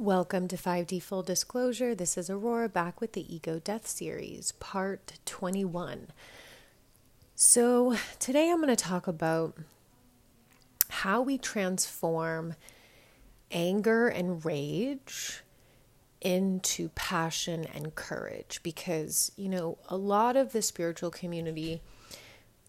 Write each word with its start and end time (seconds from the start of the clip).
Welcome 0.00 0.46
to 0.46 0.56
5D 0.56 1.02
Full 1.02 1.24
Disclosure. 1.24 1.92
This 1.92 2.16
is 2.16 2.30
Aurora 2.30 2.68
back 2.68 3.00
with 3.00 3.14
the 3.14 3.34
Ego 3.34 3.58
Death 3.58 3.88
Series, 3.88 4.52
part 4.52 5.14
21. 5.26 6.06
So, 7.34 7.96
today 8.20 8.48
I'm 8.48 8.58
going 8.58 8.68
to 8.68 8.76
talk 8.76 9.08
about 9.08 9.56
how 10.88 11.20
we 11.20 11.36
transform 11.36 12.54
anger 13.50 14.06
and 14.06 14.44
rage 14.44 15.42
into 16.20 16.90
passion 16.90 17.64
and 17.64 17.96
courage 17.96 18.60
because, 18.62 19.32
you 19.34 19.48
know, 19.48 19.78
a 19.88 19.96
lot 19.96 20.36
of 20.36 20.52
the 20.52 20.62
spiritual 20.62 21.10
community, 21.10 21.82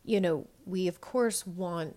you 0.04 0.20
know, 0.20 0.48
we 0.66 0.88
of 0.88 1.00
course 1.00 1.46
want 1.46 1.96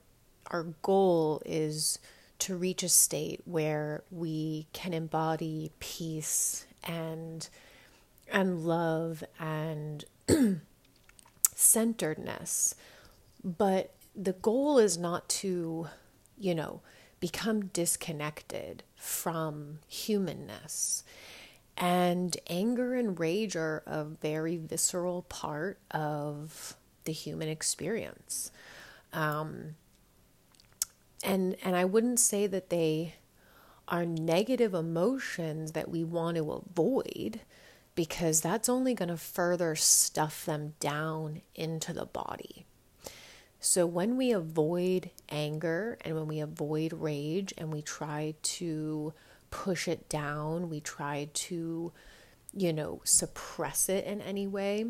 our 0.49 0.64
goal 0.83 1.41
is 1.46 1.99
to 2.43 2.56
reach 2.56 2.82
a 2.82 2.88
state 2.88 3.40
where 3.45 4.02
we 4.11 4.66
can 4.72 4.93
embody 4.93 5.70
peace 5.79 6.67
and 6.82 7.48
and 8.30 8.64
love 8.64 9.22
and 9.39 10.04
centeredness. 11.54 12.75
But 13.44 13.94
the 14.17 14.32
goal 14.32 14.79
is 14.79 14.98
not 14.98 15.29
to 15.29 15.86
you 16.36 16.54
know 16.54 16.81
become 17.20 17.67
disconnected 17.67 18.82
from 18.96 19.79
humanness. 19.86 21.04
And 21.76 22.36
anger 22.48 22.95
and 22.95 23.18
rage 23.18 23.54
are 23.54 23.84
a 23.86 24.04
very 24.04 24.56
visceral 24.56 25.22
part 25.22 25.79
of 25.93 26.76
the 27.04 27.12
human 27.12 27.48
experience. 27.48 28.50
Um, 29.12 29.76
and 31.22 31.57
and 31.62 31.76
I 31.76 31.85
wouldn't 31.85 32.20
say 32.20 32.47
that 32.47 32.70
they 32.70 33.14
are 33.89 34.06
negative 34.06 34.75
emotions 34.75 35.72
that 35.72 35.89
we 35.89 36.05
want 36.05 36.36
to 36.36 36.53
avoid 36.53 37.41
because 37.95 38.41
that's 38.41 38.69
only 38.69 38.95
going 38.95 39.09
to 39.09 39.17
further 39.17 39.75
stuff 39.75 40.47
them 40.47 40.75
down 40.81 41.43
into 41.55 41.93
the 41.93 42.06
body. 42.06 42.65
So 43.61 43.87
when 43.87 44.17
we 44.17 44.33
avoid 44.33 45.11
anger 45.28 45.98
and 46.00 46.17
when 46.17 46.27
we 46.27 46.41
avoid 46.41 46.93
rage 46.93 47.53
and 47.59 47.73
we 47.73 47.83
try 47.83 48.34
to 48.43 49.12
push 49.50 49.87
it 49.87 50.09
down, 50.09 50.69
we 50.69 50.81
try 50.81 51.28
to 51.33 51.93
you 52.55 52.73
know 52.73 53.00
suppress 53.05 53.89
it 53.89 54.05
in 54.05 54.20
any 54.20 54.47
way, 54.47 54.87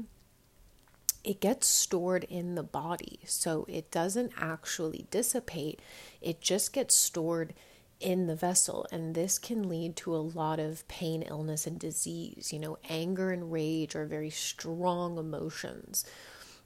it 1.25 1.41
gets 1.41 1.67
stored 1.67 2.25
in 2.25 2.55
the 2.55 2.63
body. 2.63 3.21
So 3.27 3.67
it 3.69 3.91
doesn't 3.91 4.33
actually 4.37 5.07
dissipate, 5.11 5.81
it 6.21 6.41
just 6.41 6.73
gets 6.73 6.95
stored 6.95 7.55
in 8.01 8.27
the 8.27 8.35
vessel. 8.35 8.87
And 8.91 9.15
this 9.15 9.39
can 9.39 9.69
lead 9.69 9.97
to 9.97 10.15
a 10.15 10.19
lot 10.19 10.59
of 10.59 10.87
pain, 10.89 11.23
illness, 11.23 11.67
and 11.67 11.79
disease. 11.79 12.53
You 12.53 12.59
know, 12.59 12.79
anger 12.89 13.31
and 13.31 13.53
rage 13.53 13.95
are 13.95 14.07
very 14.07 14.31
strong 14.31 15.19
emotions. 15.19 16.05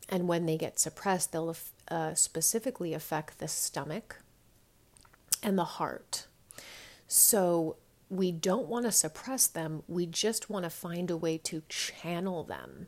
And 0.08 0.28
when 0.28 0.46
they 0.46 0.56
get 0.56 0.78
suppressed, 0.78 1.32
they'll 1.32 1.56
uh, 1.88 2.14
specifically 2.14 2.94
affect 2.94 3.38
the 3.38 3.48
stomach 3.48 4.22
and 5.42 5.58
the 5.58 5.64
heart. 5.64 6.26
So 7.08 7.76
we 8.08 8.30
don't 8.32 8.68
want 8.68 8.84
to 8.86 8.92
suppress 8.92 9.46
them, 9.46 9.82
we 9.88 10.06
just 10.06 10.48
want 10.48 10.64
to 10.64 10.70
find 10.70 11.10
a 11.10 11.16
way 11.16 11.38
to 11.38 11.62
channel 11.68 12.44
them 12.44 12.86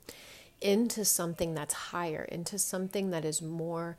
into 0.61 1.05
something 1.05 1.55
that's 1.55 1.75
higher, 1.75 2.23
into 2.31 2.59
something 2.59 3.11
that 3.11 3.25
is 3.25 3.41
more, 3.41 3.97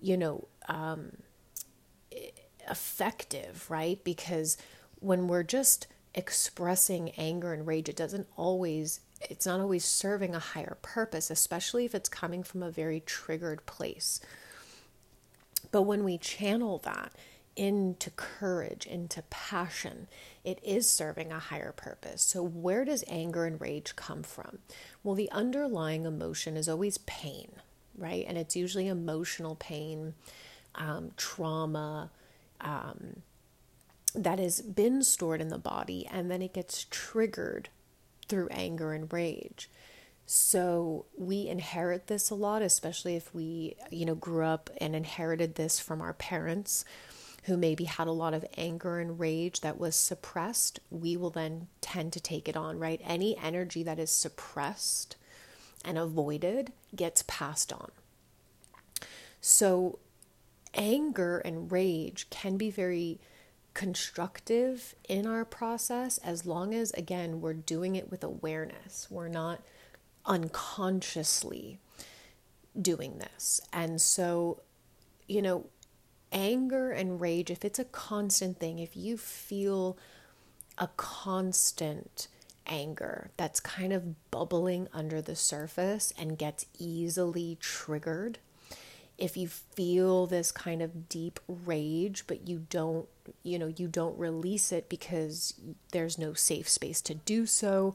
you 0.00 0.16
know, 0.16 0.48
um, 0.68 1.12
effective, 2.70 3.66
right? 3.70 4.02
Because 4.04 4.56
when 5.00 5.28
we're 5.28 5.42
just 5.42 5.86
expressing 6.14 7.10
anger 7.12 7.52
and 7.52 7.66
rage, 7.66 7.88
it 7.88 7.96
doesn't 7.96 8.28
always, 8.36 9.00
it's 9.22 9.46
not 9.46 9.60
always 9.60 9.84
serving 9.84 10.34
a 10.34 10.38
higher 10.38 10.76
purpose, 10.82 11.30
especially 11.30 11.84
if 11.84 11.94
it's 11.94 12.08
coming 12.08 12.42
from 12.42 12.62
a 12.62 12.70
very 12.70 13.00
triggered 13.00 13.64
place. 13.66 14.20
But 15.70 15.82
when 15.82 16.04
we 16.04 16.18
channel 16.18 16.78
that, 16.84 17.12
into 17.56 18.10
courage, 18.10 18.86
into 18.86 19.22
passion, 19.30 20.08
it 20.44 20.60
is 20.62 20.88
serving 20.88 21.32
a 21.32 21.38
higher 21.38 21.72
purpose. 21.72 22.22
So, 22.22 22.42
where 22.42 22.84
does 22.84 23.04
anger 23.08 23.44
and 23.44 23.60
rage 23.60 23.96
come 23.96 24.22
from? 24.22 24.58
Well, 25.02 25.14
the 25.14 25.30
underlying 25.30 26.04
emotion 26.04 26.56
is 26.56 26.68
always 26.68 26.98
pain, 26.98 27.52
right? 27.96 28.24
And 28.28 28.36
it's 28.36 28.54
usually 28.54 28.88
emotional 28.88 29.54
pain, 29.56 30.14
um, 30.74 31.12
trauma. 31.16 32.10
Um, 32.60 33.22
that 34.14 34.38
has 34.38 34.60
been 34.60 35.02
stored 35.02 35.40
in 35.40 35.48
the 35.48 35.58
body 35.58 36.06
and 36.10 36.30
then 36.30 36.40
it 36.40 36.54
gets 36.54 36.86
triggered 36.88 37.68
through 38.28 38.48
anger 38.50 38.92
and 38.92 39.12
rage. 39.12 39.68
So 40.26 41.04
we 41.18 41.48
inherit 41.48 42.06
this 42.06 42.30
a 42.30 42.34
lot, 42.34 42.62
especially 42.62 43.16
if 43.16 43.34
we, 43.34 43.76
you 43.90 44.06
know, 44.06 44.14
grew 44.14 44.44
up 44.44 44.70
and 44.78 44.96
inherited 44.96 45.56
this 45.56 45.78
from 45.78 46.00
our 46.00 46.14
parents 46.14 46.84
who 47.44 47.56
maybe 47.56 47.84
had 47.84 48.06
a 48.06 48.12
lot 48.12 48.32
of 48.34 48.44
anger 48.56 48.98
and 48.98 49.20
rage 49.20 49.60
that 49.60 49.78
was 49.78 49.94
suppressed, 49.94 50.80
we 50.90 51.16
will 51.16 51.30
then 51.30 51.68
tend 51.80 52.12
to 52.12 52.20
take 52.20 52.48
it 52.48 52.56
on, 52.56 52.78
right? 52.78 53.00
Any 53.04 53.36
energy 53.36 53.82
that 53.82 53.98
is 53.98 54.10
suppressed 54.10 55.16
and 55.84 55.98
avoided 55.98 56.72
gets 56.96 57.22
passed 57.26 57.72
on. 57.72 57.90
So, 59.42 59.98
anger 60.72 61.38
and 61.38 61.70
rage 61.70 62.28
can 62.30 62.56
be 62.56 62.70
very 62.70 63.20
constructive 63.74 64.94
in 65.08 65.26
our 65.26 65.44
process 65.44 66.16
as 66.18 66.46
long 66.46 66.72
as, 66.74 66.92
again, 66.92 67.42
we're 67.42 67.52
doing 67.52 67.94
it 67.94 68.10
with 68.10 68.24
awareness. 68.24 69.08
We're 69.10 69.28
not 69.28 69.60
unconsciously 70.24 71.78
doing 72.80 73.18
this. 73.18 73.60
And 73.70 74.00
so, 74.00 74.62
you 75.28 75.42
know, 75.42 75.66
anger 76.34 76.90
and 76.90 77.20
rage, 77.20 77.50
if 77.50 77.64
it's 77.64 77.78
a 77.78 77.84
constant 77.84 78.58
thing, 78.58 78.78
if 78.78 78.96
you 78.96 79.16
feel 79.16 79.96
a 80.76 80.88
constant 80.96 82.28
anger 82.66 83.30
that's 83.36 83.60
kind 83.60 83.92
of 83.92 84.30
bubbling 84.30 84.88
under 84.92 85.22
the 85.22 85.36
surface 85.36 86.12
and 86.18 86.36
gets 86.36 86.66
easily 86.78 87.56
triggered, 87.60 88.38
if 89.16 89.36
you 89.36 89.46
feel 89.46 90.26
this 90.26 90.50
kind 90.50 90.82
of 90.82 91.08
deep 91.08 91.38
rage 91.46 92.24
but 92.26 92.48
you 92.48 92.66
don't 92.68 93.06
you 93.42 93.58
know 93.58 93.72
you 93.76 93.86
don't 93.86 94.18
release 94.18 94.72
it 94.72 94.88
because 94.88 95.54
there's 95.92 96.18
no 96.18 96.32
safe 96.32 96.68
space 96.68 97.00
to 97.00 97.14
do 97.14 97.46
so 97.46 97.94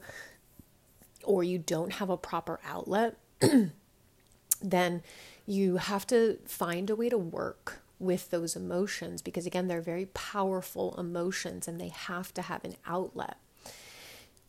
or 1.23 1.43
you 1.43 1.57
don't 1.57 1.93
have 1.93 2.09
a 2.09 2.17
proper 2.17 2.59
outlet 2.65 3.17
then 4.61 5.01
you 5.45 5.77
have 5.77 6.07
to 6.07 6.37
find 6.45 6.89
a 6.89 6.95
way 6.95 7.09
to 7.09 7.17
work 7.17 7.81
with 7.99 8.29
those 8.29 8.55
emotions 8.55 9.21
because, 9.21 9.45
again, 9.45 9.67
they're 9.67 9.81
very 9.81 10.07
powerful 10.07 10.95
emotions 10.97 11.67
and 11.67 11.79
they 11.79 11.89
have 11.89 12.33
to 12.33 12.41
have 12.41 12.63
an 12.63 12.75
outlet. 12.85 13.37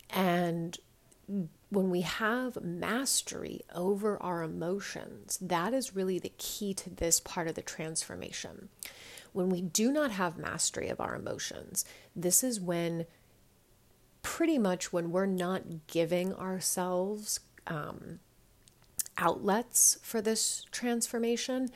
And 0.09 0.79
when 1.69 1.91
we 1.91 2.01
have 2.01 2.63
mastery 2.63 3.63
over 3.75 4.21
our 4.23 4.43
emotions, 4.43 5.39
that 5.41 5.73
is 5.73 5.95
really 5.95 6.19
the 6.19 6.33
key 6.39 6.75
to 6.75 6.91
this 6.91 7.21
part 7.21 7.49
of 7.49 7.55
the 7.55 7.63
transformation. 7.63 8.69
When 9.33 9.49
we 9.49 9.61
do 9.61 9.93
not 9.93 10.11
have 10.11 10.37
mastery 10.37 10.89
of 10.89 11.01
our 11.01 11.15
emotions, 11.15 11.85
this 12.17 12.43
is 12.43 12.61
when 12.61 13.07
pretty 14.23 14.59
much 14.59 14.93
when 14.93 15.13
we're 15.13 15.27
not 15.27 15.87
giving 15.87 16.35
ourselves 16.35 17.41
um, 17.67 18.19
outlets 19.17 19.99
for 20.03 20.21
this 20.21 20.67
transformation, 20.73 21.71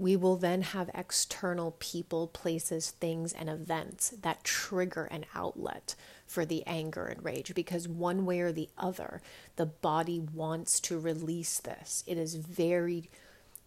we 0.00 0.16
will 0.16 0.36
then 0.36 0.62
have 0.62 0.90
external 0.94 1.76
people, 1.78 2.26
places, 2.26 2.90
things, 2.90 3.34
and 3.34 3.50
events 3.50 4.14
that 4.22 4.42
trigger 4.42 5.04
an 5.04 5.26
outlet 5.34 5.94
for 6.26 6.46
the 6.46 6.66
anger 6.66 7.04
and 7.04 7.22
rage 7.22 7.54
because 7.54 7.86
one 7.86 8.24
way 8.24 8.40
or 8.40 8.50
the 8.50 8.70
other, 8.78 9.20
the 9.56 9.66
body 9.66 10.18
wants 10.18 10.80
to 10.80 10.98
release 10.98 11.60
this. 11.60 12.02
It 12.06 12.16
is 12.16 12.36
very 12.36 13.10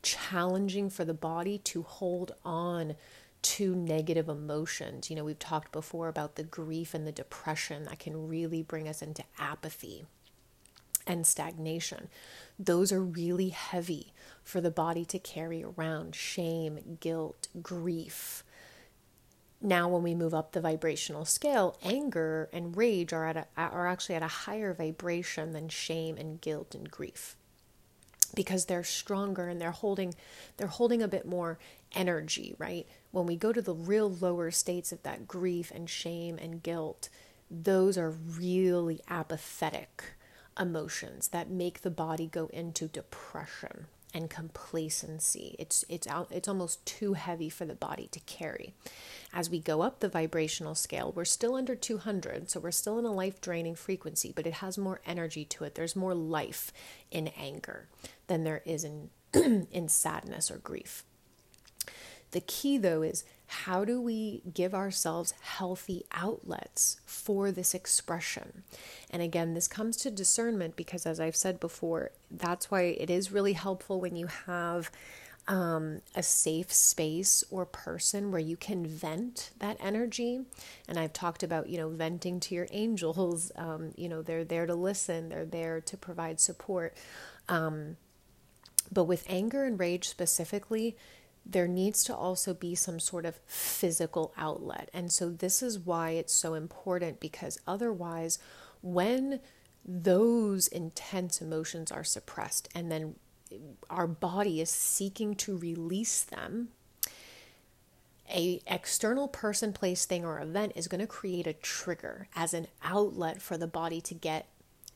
challenging 0.01 0.89
for 0.89 1.05
the 1.05 1.13
body 1.13 1.59
to 1.59 1.83
hold 1.83 2.31
on 2.43 2.95
to 3.43 3.75
negative 3.75 4.27
emotions. 4.27 5.11
You 5.11 5.17
know, 5.17 5.25
we've 5.25 5.37
talked 5.37 5.71
before 5.71 6.07
about 6.07 6.35
the 6.35 6.43
grief 6.43 6.95
and 6.95 7.05
the 7.05 7.11
depression 7.11 7.83
that 7.83 7.99
can 7.99 8.27
really 8.27 8.63
bring 8.63 8.87
us 8.87 9.03
into 9.03 9.23
apathy 9.37 10.05
and 11.05 11.27
stagnation. 11.27 12.07
Those 12.57 12.91
are 12.91 13.03
really 13.03 13.49
heavy 13.49 14.12
for 14.43 14.61
the 14.61 14.71
body 14.71 15.05
to 15.05 15.19
carry 15.19 15.63
around 15.63 16.15
shame, 16.15 16.97
guilt, 16.99 17.47
grief. 17.61 18.43
Now, 19.61 19.87
when 19.87 20.03
we 20.03 20.13
move 20.13 20.33
up 20.33 20.51
the 20.51 20.61
vibrational 20.61 21.23
scale, 21.23 21.77
anger 21.81 22.49
and 22.51 22.75
rage 22.75 23.13
are, 23.13 23.25
at 23.25 23.37
a, 23.37 23.47
are 23.55 23.87
actually 23.87 24.15
at 24.15 24.23
a 24.23 24.27
higher 24.27 24.73
vibration 24.73 25.53
than 25.53 25.69
shame 25.69 26.17
and 26.17 26.41
guilt 26.41 26.75
and 26.75 26.91
grief 26.91 27.37
because 28.35 28.65
they're 28.65 28.83
stronger 28.83 29.47
and 29.47 29.61
they're 29.61 29.71
holding 29.71 30.13
they're 30.57 30.67
holding 30.67 31.01
a 31.01 31.07
bit 31.07 31.25
more 31.25 31.59
energy 31.93 32.55
right 32.57 32.87
when 33.11 33.25
we 33.25 33.35
go 33.35 33.53
to 33.53 33.61
the 33.61 33.73
real 33.73 34.09
lower 34.09 34.49
states 34.49 34.91
of 34.91 35.03
that 35.03 35.27
grief 35.27 35.71
and 35.73 35.89
shame 35.89 36.37
and 36.37 36.63
guilt 36.63 37.09
those 37.49 37.97
are 37.97 38.09
really 38.09 38.99
apathetic 39.09 40.03
emotions 40.59 41.29
that 41.29 41.49
make 41.49 41.81
the 41.81 41.91
body 41.91 42.27
go 42.27 42.47
into 42.47 42.87
depression 42.87 43.85
and 44.13 44.29
complacency. 44.29 45.55
It's 45.59 45.83
it's 45.89 46.07
out 46.07 46.27
it's 46.31 46.47
almost 46.47 46.85
too 46.85 47.13
heavy 47.13 47.49
for 47.49 47.65
the 47.65 47.75
body 47.75 48.07
to 48.11 48.19
carry. 48.21 48.73
As 49.33 49.49
we 49.49 49.59
go 49.59 49.81
up 49.81 49.99
the 49.99 50.09
vibrational 50.09 50.75
scale, 50.75 51.11
we're 51.15 51.25
still 51.25 51.55
under 51.55 51.75
200, 51.75 52.49
so 52.49 52.59
we're 52.59 52.71
still 52.71 52.99
in 52.99 53.05
a 53.05 53.11
life 53.11 53.41
draining 53.41 53.75
frequency, 53.75 54.31
but 54.35 54.45
it 54.45 54.55
has 54.55 54.77
more 54.77 55.01
energy 55.05 55.43
to 55.45 55.63
it. 55.63 55.75
There's 55.75 55.95
more 55.95 56.13
life 56.13 56.71
in 57.09 57.29
anger 57.29 57.87
than 58.27 58.43
there 58.43 58.61
is 58.65 58.83
in 58.83 59.09
in 59.33 59.89
sadness 59.89 60.51
or 60.51 60.57
grief. 60.57 61.03
The 62.31 62.41
key 62.41 62.77
though 62.77 63.01
is 63.01 63.23
how 63.53 63.85
do 63.85 64.01
we 64.01 64.41
give 64.51 64.73
ourselves 64.73 65.33
healthy 65.41 66.05
outlets 66.11 66.99
for 67.05 67.51
this 67.51 67.73
expression? 67.75 68.63
And 69.11 69.21
again, 69.21 69.53
this 69.53 69.67
comes 69.67 69.95
to 69.97 70.11
discernment 70.11 70.75
because, 70.75 71.05
as 71.05 71.19
I've 71.19 71.35
said 71.35 71.59
before, 71.59 72.11
that's 72.31 72.71
why 72.71 72.81
it 72.81 73.09
is 73.09 73.31
really 73.31 73.53
helpful 73.53 74.01
when 74.01 74.15
you 74.15 74.27
have 74.27 74.89
um, 75.47 76.01
a 76.15 76.23
safe 76.23 76.73
space 76.73 77.43
or 77.51 77.65
person 77.65 78.31
where 78.31 78.41
you 78.41 78.57
can 78.57 78.87
vent 78.87 79.51
that 79.59 79.77
energy. 79.79 80.41
And 80.87 80.97
I've 80.97 81.13
talked 81.13 81.43
about, 81.43 81.69
you 81.69 81.77
know, 81.77 81.89
venting 81.89 82.39
to 82.41 82.55
your 82.55 82.67
angels. 82.71 83.51
Um, 83.63 83.91
you 83.95 84.09
know, 84.09 84.21
they're 84.21 84.43
there 84.43 84.65
to 84.65 84.75
listen, 84.75 85.29
they're 85.29 85.45
there 85.45 85.79
to 85.79 85.95
provide 85.95 86.39
support. 86.39 86.97
Um, 87.47 87.97
but 88.91 89.05
with 89.05 89.25
anger 89.29 89.63
and 89.63 89.79
rage 89.79 90.09
specifically, 90.09 90.97
there 91.45 91.67
needs 91.67 92.03
to 92.05 92.15
also 92.15 92.53
be 92.53 92.75
some 92.75 92.99
sort 92.99 93.25
of 93.25 93.39
physical 93.45 94.33
outlet. 94.37 94.89
And 94.93 95.11
so, 95.11 95.29
this 95.29 95.61
is 95.61 95.79
why 95.79 96.11
it's 96.11 96.33
so 96.33 96.53
important 96.53 97.19
because 97.19 97.59
otherwise, 97.67 98.39
when 98.81 99.39
those 99.85 100.67
intense 100.67 101.41
emotions 101.41 101.91
are 101.91 102.03
suppressed 102.03 102.69
and 102.73 102.91
then 102.91 103.15
our 103.89 104.07
body 104.07 104.61
is 104.61 104.69
seeking 104.69 105.35
to 105.35 105.57
release 105.57 106.23
them 106.23 106.69
a 108.33 108.61
external 108.65 109.27
person 109.27 109.73
place 109.73 110.05
thing 110.05 110.23
or 110.23 110.39
event 110.39 110.71
is 110.75 110.87
going 110.87 111.01
to 111.01 111.07
create 111.07 111.45
a 111.45 111.53
trigger 111.53 112.27
as 112.35 112.53
an 112.53 112.67
outlet 112.81 113.41
for 113.41 113.57
the 113.57 113.67
body 113.67 113.99
to 113.99 114.13
get 114.13 114.47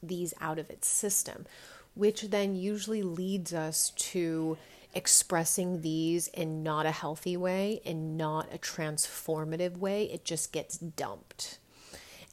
these 0.01 0.33
out 0.39 0.57
of 0.57 0.69
its 0.69 0.87
system 0.87 1.45
which 1.93 2.21
then 2.23 2.55
usually 2.55 3.01
leads 3.03 3.53
us 3.53 3.91
to 3.95 4.57
expressing 4.93 5.81
these 5.81 6.27
in 6.29 6.63
not 6.63 6.85
a 6.85 6.91
healthy 6.91 7.37
way, 7.37 7.81
in 7.83 8.17
not 8.17 8.53
a 8.53 8.57
transformative 8.57 9.77
way. 9.77 10.05
It 10.05 10.25
just 10.25 10.51
gets 10.51 10.77
dumped. 10.77 11.59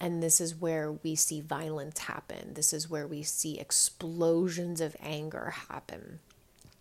And 0.01 0.23
this 0.23 0.41
is 0.41 0.61
where 0.61 0.93
we 0.93 1.15
see 1.15 1.41
violence 1.41 2.01
happen. 2.01 2.55
This 2.55 2.73
is 2.73 2.91
where 2.91 3.06
we 3.06 3.23
see 3.23 3.59
explosions 3.59 4.81
of 4.81 4.97
anger 5.01 5.55
happen. 5.69 6.19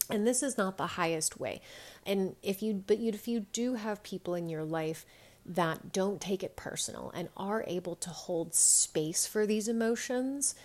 And 0.10 0.28
this 0.28 0.44
is 0.44 0.58
not 0.58 0.78
the 0.78 0.88
highest 0.88 1.40
way. 1.40 1.62
And 2.06 2.36
if 2.42 2.62
you, 2.62 2.74
but 2.86 3.00
you, 3.00 3.10
if 3.10 3.28
you 3.28 3.42
do 3.52 3.76
have 3.76 4.04
people 4.04 4.36
in 4.36 4.50
your 4.50 4.64
life 4.64 5.06
that 5.46 5.92
don't 5.92 6.22
take 6.22 6.44
it 6.44 6.56
personal 6.56 7.12
and 7.14 7.30
are 7.36 7.64
able 7.68 7.96
to 7.96 8.10
hold 8.10 8.56
space 8.56 9.26
for 9.28 9.46
these 9.46 9.68
emotions, 9.68 10.56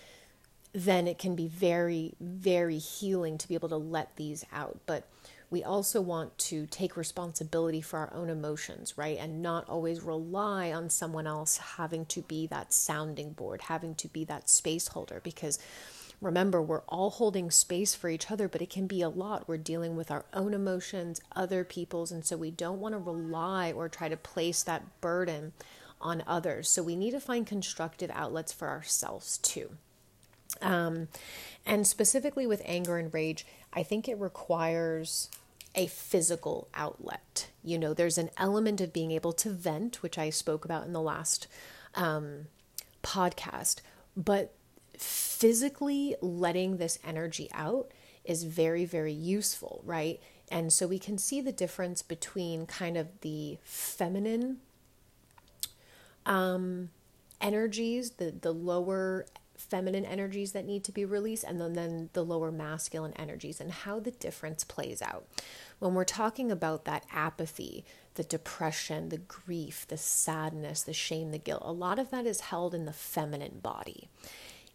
then 0.73 1.09
it 1.09 1.19
can 1.19 1.35
be 1.35 1.49
very, 1.49 2.15
very 2.21 2.79
healing 2.79 3.39
to 3.39 3.49
be 3.49 3.55
able 3.55 3.69
to 3.71 3.77
let 3.77 4.17
these 4.17 4.45
out. 4.53 4.79
But 4.87 5.09
we 5.51 5.65
also 5.65 6.01
want 6.01 6.37
to 6.39 6.67
take 6.67 6.97
responsibility 6.97 7.81
for 7.81 7.99
our 7.99 8.13
own 8.13 8.29
emotions, 8.29 8.99
right? 8.99 9.17
And 9.19 9.41
not 9.41 9.69
always 9.69 10.03
rely 10.03 10.73
on 10.73 10.91
someone 10.91 11.27
else 11.27 11.57
having 11.57 12.05
to 12.07 12.21
be 12.21 12.47
that 12.49 12.73
sounding 12.73 13.33
board, 13.33 13.63
having 13.63 13.95
to 13.97 14.09
be 14.09 14.25
that 14.27 14.51
space 14.51 14.89
holder. 14.89 15.21
Because 15.25 15.59
remember, 16.21 16.61
we're 16.61 16.83
all 16.83 17.09
holding 17.09 17.51
space 17.51 17.95
for 17.95 18.11
each 18.11 18.31
other, 18.31 18.47
but 18.47 18.61
it 18.61 18.69
can 18.69 18.87
be 18.87 19.01
a 19.01 19.09
lot. 19.09 19.49
We're 19.49 19.57
dealing 19.57 19.97
with 19.97 20.11
our 20.11 20.27
own 20.35 20.53
emotions, 20.53 21.23
other 21.35 21.65
people's, 21.65 22.13
and 22.13 22.27
so 22.27 22.37
we 22.37 22.51
don't 22.51 22.81
want 22.81 22.93
to 22.93 22.99
rely 22.99 23.73
or 23.73 23.89
try 23.89 24.11
to 24.11 24.19
place 24.19 24.63
that 24.65 25.01
burden 25.01 25.55
on 25.99 26.23
others. 26.27 26.69
So 26.69 26.83
we 26.83 26.95
need 26.95 27.13
to 27.13 27.21
find 27.21 27.47
constructive 27.47 28.11
outlets 28.13 28.53
for 28.53 28.69
ourselves 28.69 29.39
too. 29.39 29.71
Um, 30.61 31.09
and 31.67 31.87
specifically 31.87 32.47
with 32.47 32.63
anger 32.65 32.99
and 32.99 33.13
rage, 33.13 33.47
I 33.73 33.83
think 33.83 34.09
it 34.09 34.19
requires 34.19 35.31
a 35.75 35.87
physical 35.87 36.69
outlet. 36.75 37.49
You 37.63 37.79
know, 37.79 37.95
there's 37.95 38.19
an 38.19 38.31
element 38.37 38.81
of 38.81 38.93
being 38.93 39.11
able 39.13 39.33
to 39.35 39.51
vent, 39.51 40.03
which 40.03 40.19
I 40.19 40.31
spoke 40.31 40.65
about 40.65 40.87
in 40.87 40.93
the 40.93 41.01
last 41.01 41.47
um, 41.95 42.47
podcast, 43.03 43.81
but 44.17 44.55
physically 44.97 46.17
letting 46.21 46.79
this 46.79 46.99
energy 47.07 47.49
out 47.53 47.93
is 48.25 48.45
very, 48.45 48.85
very 48.85 49.13
useful, 49.13 49.83
right? 49.85 50.21
And 50.51 50.73
so 50.73 50.87
we 50.87 50.99
can 50.99 51.19
see 51.19 51.41
the 51.41 51.53
difference 51.53 52.03
between 52.03 52.67
kind 52.67 52.97
of 52.97 53.21
the 53.21 53.59
feminine 53.63 54.59
um, 56.27 56.91
energies, 57.41 58.13
the, 58.13 58.31
the 58.31 58.53
lower 58.53 59.27
feminine 59.59 60.05
energies 60.05 60.53
that 60.53 60.65
need 60.65 60.85
to 60.85 60.93
be 60.93 61.05
released 61.05 61.45
and 61.45 61.61
then, 61.61 61.75
then 61.75 62.11
the 62.13 62.25
lower 62.25 62.51
masculine 62.51 63.13
energies 63.15 63.61
and 63.61 63.71
how 63.71 63.99
the 64.01 64.13
difference 64.13 64.65
plays 64.65 65.03
out. 65.03 65.27
When 65.79 65.95
we're 65.95 66.05
talking 66.05 66.51
about 66.51 66.85
that 66.85 67.05
apathy, 67.13 67.85
the 68.15 68.23
depression, 68.25 69.09
the 69.09 69.19
grief, 69.19 69.87
the 69.89 69.99
sadness, 69.99 70.83
the 70.83 70.93
shame, 70.93 71.33
the 71.33 71.39
guilt, 71.39 71.63
a 71.65 71.73
lot 71.73 71.99
of 71.99 72.11
that 72.11 72.27
is 72.27 72.41
held 72.41 72.75
in 72.75 72.85
the 72.85 72.93
feminine 72.93 73.59
body. 73.61 74.09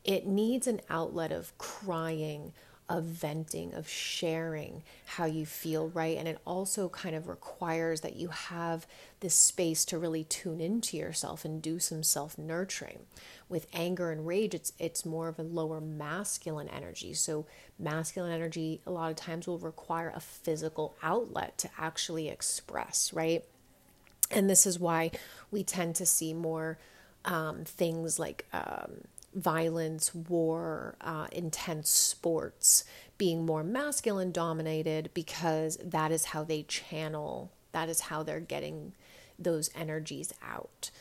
It 0.04 0.28
needs 0.28 0.68
an 0.68 0.82
outlet 0.90 1.32
of 1.32 1.58
crying, 1.58 2.52
of 2.90 3.04
venting, 3.04 3.74
of 3.74 3.88
sharing 3.88 4.84
how 5.06 5.26
you 5.26 5.46
feel, 5.46 5.90
right? 5.90 6.18
And 6.18 6.28
it 6.28 6.40
also 6.46 6.90
kind 6.90 7.16
of 7.16 7.28
requires 7.28 8.02
that 8.02 8.16
you 8.16 8.28
have 8.30 8.86
this 9.22 9.36
space 9.36 9.86
to 9.86 9.98
really 9.98 10.26
tune 10.26 10.60
into 10.60 10.98
yourself 10.98 11.46
and 11.46 11.62
do 11.62 11.80
some 11.80 12.04
self 12.04 12.38
nurturing. 12.38 13.00
With 13.48 13.68
anger 13.74 14.12
and 14.12 14.28
rage, 14.28 14.54
it's 14.54 14.74
it's 14.80 15.06
more 15.06 15.28
of 15.28 15.40
a 15.40 15.44
lower 15.44 15.80
masculine 15.80 16.68
energy. 16.68 17.14
So 17.14 17.46
masculine 17.80 18.32
energy 18.32 18.82
a 18.86 18.92
lot 18.92 19.12
of 19.12 19.16
times 19.16 19.48
will 19.48 19.60
require 19.60 20.12
a 20.14 20.20
physical 20.20 20.96
outlet 21.02 21.58
to 21.60 21.70
actually 21.78 22.28
express, 22.30 23.14
right? 23.14 23.46
And 24.30 24.50
this 24.50 24.66
is 24.66 24.80
why 24.80 25.12
we 25.52 25.64
tend 25.64 25.96
to 25.96 26.06
see 26.06 26.34
more 26.34 26.78
um, 27.26 27.64
things 27.64 28.20
like 28.20 28.46
um, 28.52 29.02
violence, 29.36 30.14
war, 30.14 30.96
uh, 31.02 31.28
intense 31.32 31.90
sports 31.90 32.84
being 33.18 33.46
more 33.46 33.64
masculine 33.64 34.32
dominated 34.32 35.10
because 35.14 35.78
that 35.84 36.12
is 36.12 36.26
how 36.26 36.44
they 36.44 36.64
channel, 36.64 37.52
that 37.72 37.90
is 37.90 38.02
how 38.02 38.24
they're 38.24 38.40
getting 38.40 38.94
those 39.38 39.70
energies 39.76 40.34
out. 40.44 40.92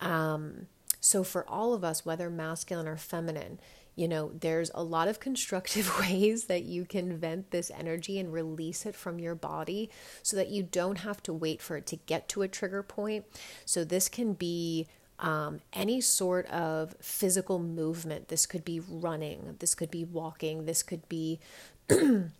Um, 0.00 0.66
so, 1.00 1.24
for 1.24 1.48
all 1.48 1.74
of 1.74 1.82
us, 1.82 2.04
whether 2.06 2.30
masculine 2.30 2.86
or 2.86 2.96
feminine, 2.96 3.58
you 3.94 4.08
know, 4.08 4.30
there's 4.32 4.70
a 4.74 4.82
lot 4.82 5.08
of 5.08 5.20
constructive 5.20 5.98
ways 6.00 6.44
that 6.44 6.62
you 6.62 6.84
can 6.84 7.16
vent 7.16 7.50
this 7.50 7.70
energy 7.70 8.18
and 8.18 8.32
release 8.32 8.86
it 8.86 8.94
from 8.94 9.18
your 9.18 9.34
body 9.34 9.90
so 10.22 10.36
that 10.36 10.48
you 10.48 10.62
don't 10.62 10.98
have 10.98 11.22
to 11.24 11.32
wait 11.32 11.60
for 11.60 11.76
it 11.76 11.86
to 11.86 11.96
get 11.96 12.28
to 12.30 12.42
a 12.42 12.48
trigger 12.48 12.82
point. 12.82 13.24
So, 13.64 13.84
this 13.84 14.08
can 14.08 14.34
be 14.34 14.86
um, 15.22 15.60
any 15.72 16.00
sort 16.00 16.46
of 16.46 16.94
physical 17.00 17.60
movement. 17.60 18.28
This 18.28 18.44
could 18.44 18.64
be 18.64 18.80
running, 18.80 19.56
this 19.60 19.74
could 19.74 19.90
be 19.90 20.04
walking, 20.04 20.66
this 20.66 20.82
could 20.82 21.08
be. 21.08 21.40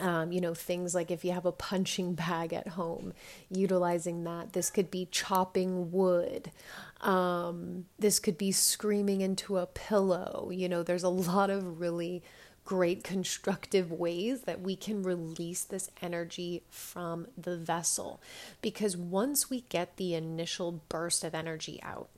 Um, 0.00 0.32
you 0.32 0.40
know, 0.40 0.54
things 0.54 0.92
like 0.92 1.12
if 1.12 1.24
you 1.24 1.30
have 1.30 1.46
a 1.46 1.52
punching 1.52 2.14
bag 2.16 2.52
at 2.52 2.66
home, 2.66 3.12
utilizing 3.48 4.24
that. 4.24 4.52
This 4.52 4.68
could 4.68 4.90
be 4.90 5.06
chopping 5.12 5.92
wood. 5.92 6.50
Um, 7.00 7.84
this 7.96 8.18
could 8.18 8.36
be 8.36 8.50
screaming 8.50 9.20
into 9.20 9.56
a 9.56 9.66
pillow. 9.66 10.50
You 10.52 10.68
know, 10.68 10.82
there's 10.82 11.04
a 11.04 11.08
lot 11.08 11.48
of 11.48 11.80
really 11.80 12.24
great 12.64 13.04
constructive 13.04 13.92
ways 13.92 14.42
that 14.42 14.60
we 14.60 14.74
can 14.74 15.02
release 15.02 15.64
this 15.64 15.90
energy 16.00 16.62
from 16.70 17.26
the 17.36 17.56
vessel. 17.56 18.20
Because 18.62 18.96
once 18.96 19.50
we 19.50 19.62
get 19.68 19.96
the 19.96 20.14
initial 20.14 20.80
burst 20.88 21.24
of 21.24 21.34
energy 21.34 21.78
out, 21.82 22.08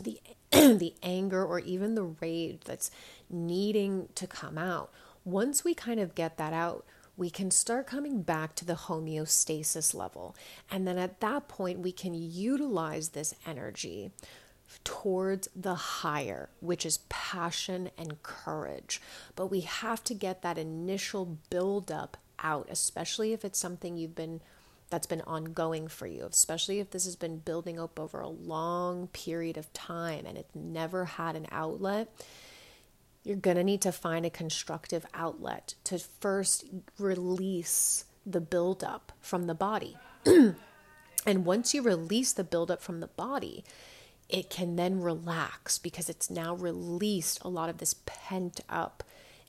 the 0.00 0.20
the 0.50 0.94
anger 1.02 1.44
or 1.44 1.58
even 1.60 1.94
the 1.94 2.04
rage 2.04 2.60
that's 2.64 2.90
needing 3.30 4.08
to 4.14 4.26
come 4.26 4.58
out, 4.58 4.92
once 5.24 5.64
we 5.64 5.74
kind 5.74 5.98
of 5.98 6.14
get 6.14 6.36
that 6.36 6.52
out, 6.52 6.84
we 7.16 7.30
can 7.30 7.50
start 7.50 7.86
coming 7.86 8.22
back 8.22 8.54
to 8.56 8.64
the 8.64 8.74
homeostasis 8.74 9.94
level. 9.94 10.36
And 10.70 10.86
then 10.86 10.98
at 10.98 11.20
that 11.20 11.48
point, 11.48 11.78
we 11.78 11.92
can 11.92 12.12
utilize 12.14 13.10
this 13.10 13.34
energy 13.46 14.10
towards 14.82 15.48
the 15.54 15.74
higher, 15.74 16.48
which 16.60 16.84
is 16.84 16.98
passion 17.08 17.90
and 17.96 18.22
courage. 18.22 19.00
But 19.36 19.50
we 19.50 19.60
have 19.60 20.02
to 20.04 20.14
get 20.14 20.42
that 20.42 20.58
initial 20.58 21.38
buildup 21.50 22.16
out, 22.42 22.68
especially 22.70 23.32
if 23.32 23.44
it's 23.44 23.58
something 23.58 23.96
you've 23.96 24.14
been 24.14 24.40
that's 24.90 25.06
been 25.06 25.22
ongoing 25.22 25.88
for 25.88 26.06
you, 26.06 26.24
especially 26.24 26.78
if 26.78 26.90
this 26.90 27.04
has 27.04 27.16
been 27.16 27.38
building 27.38 27.80
up 27.80 27.98
over 27.98 28.20
a 28.20 28.28
long 28.28 29.08
period 29.08 29.56
of 29.56 29.72
time 29.72 30.24
and 30.26 30.38
it's 30.38 30.54
never 30.54 31.04
had 31.04 31.34
an 31.34 31.46
outlet, 31.50 32.08
you're 33.24 33.36
going 33.36 33.56
to 33.56 33.64
need 33.64 33.80
to 33.80 33.90
find 33.90 34.24
a 34.26 34.30
constructive 34.30 35.04
outlet 35.14 35.74
to 35.84 35.98
first 35.98 36.64
release 36.98 38.04
the 38.26 38.40
buildup 38.40 39.12
from 39.20 39.46
the 39.46 39.54
body. 39.54 39.96
and 41.26 41.44
once 41.44 41.74
you 41.74 41.82
release 41.82 42.32
the 42.32 42.44
buildup 42.44 42.82
from 42.82 43.00
the 43.00 43.06
body, 43.08 43.64
it 44.28 44.50
can 44.50 44.76
then 44.76 45.00
relax 45.00 45.78
because 45.78 46.08
it's 46.08 46.30
now 46.30 46.54
released 46.54 47.38
a 47.42 47.48
lot 47.48 47.68
of 47.68 47.78
this 47.78 47.94
pent 48.06 48.60
up 48.68 49.04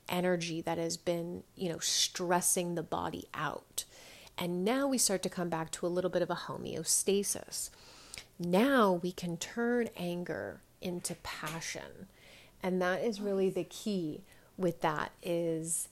energy 0.08 0.60
that 0.60 0.78
has 0.78 0.96
been, 0.96 1.42
you 1.54 1.68
know, 1.68 1.78
stressing 1.78 2.74
the 2.74 2.82
body 2.82 3.26
out. 3.34 3.84
And 4.38 4.64
now 4.64 4.86
we 4.86 4.98
start 4.98 5.22
to 5.22 5.30
come 5.30 5.48
back 5.48 5.70
to 5.72 5.86
a 5.86 5.88
little 5.88 6.10
bit 6.10 6.22
of 6.22 6.30
a 6.30 6.34
homeostasis. 6.34 7.70
Now 8.38 8.92
we 9.02 9.12
can 9.12 9.36
turn 9.36 9.88
anger 9.96 10.60
into 10.82 11.14
passion. 11.16 12.06
And 12.62 12.80
that 12.82 13.02
is 13.02 13.20
really 13.20 13.50
the 13.50 13.64
key 13.64 14.22
with 14.56 14.82
that 14.82 15.12
is 15.22 15.88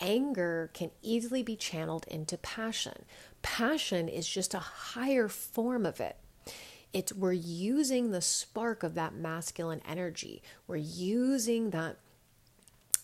anger 0.00 0.70
can 0.72 0.90
easily 1.02 1.42
be 1.42 1.56
channeled 1.56 2.06
into 2.08 2.36
passion. 2.36 3.04
Passion 3.42 4.08
is 4.08 4.28
just 4.28 4.54
a 4.54 4.58
higher 4.58 5.28
form 5.28 5.86
of 5.86 6.00
it. 6.00 6.16
It's 6.92 7.12
we're 7.12 7.32
using 7.32 8.10
the 8.10 8.20
spark 8.20 8.82
of 8.82 8.94
that 8.94 9.14
masculine 9.14 9.80
energy. 9.88 10.42
We're 10.66 10.76
using 10.76 11.70
that 11.70 11.96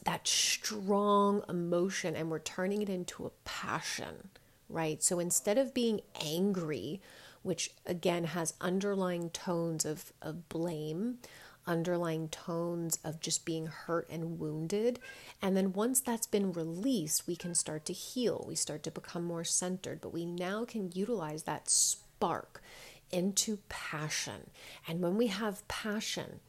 that 0.05 0.27
strong 0.27 1.43
emotion 1.49 2.15
and 2.15 2.31
we're 2.31 2.39
turning 2.39 2.81
it 2.81 2.89
into 2.89 3.27
a 3.27 3.31
passion, 3.45 4.31
right? 4.69 5.03
So 5.03 5.19
instead 5.19 5.59
of 5.59 5.75
being 5.75 6.01
angry, 6.25 7.01
which 7.43 7.73
again 7.85 8.25
has 8.25 8.55
underlying 8.61 9.31
tones 9.31 9.85
of, 9.85 10.13
of 10.23 10.49
blame, 10.49 11.19
underlying 11.67 12.29
tones 12.29 12.99
of 13.05 13.21
just 13.21 13.45
being 13.45 13.67
hurt 13.67 14.09
and 14.09 14.39
wounded. 14.39 14.99
And 15.43 15.57
then 15.57 15.73
once 15.73 16.01
that's 16.01 16.27
been 16.27 16.53
released, 16.53 17.27
we 17.27 17.37
can 17.37 17.55
start 17.55 17.85
to 17.87 17.93
heal. 17.93 18.45
We 18.47 18.55
start 18.55 18.83
to 18.85 18.91
become 18.91 19.25
more 19.25 19.45
centered, 19.45 20.01
but 20.01 20.13
we 20.13 20.25
now 20.25 20.65
can 20.65 20.93
utilize 20.95 21.43
that 21.45 21.69
spark 21.69 22.63
into 23.11 23.59
passion. 23.69 24.51
And 24.87 25.01
when 25.01 25.17
we 25.17 25.29
have 25.29 25.67
passion, 25.69 26.41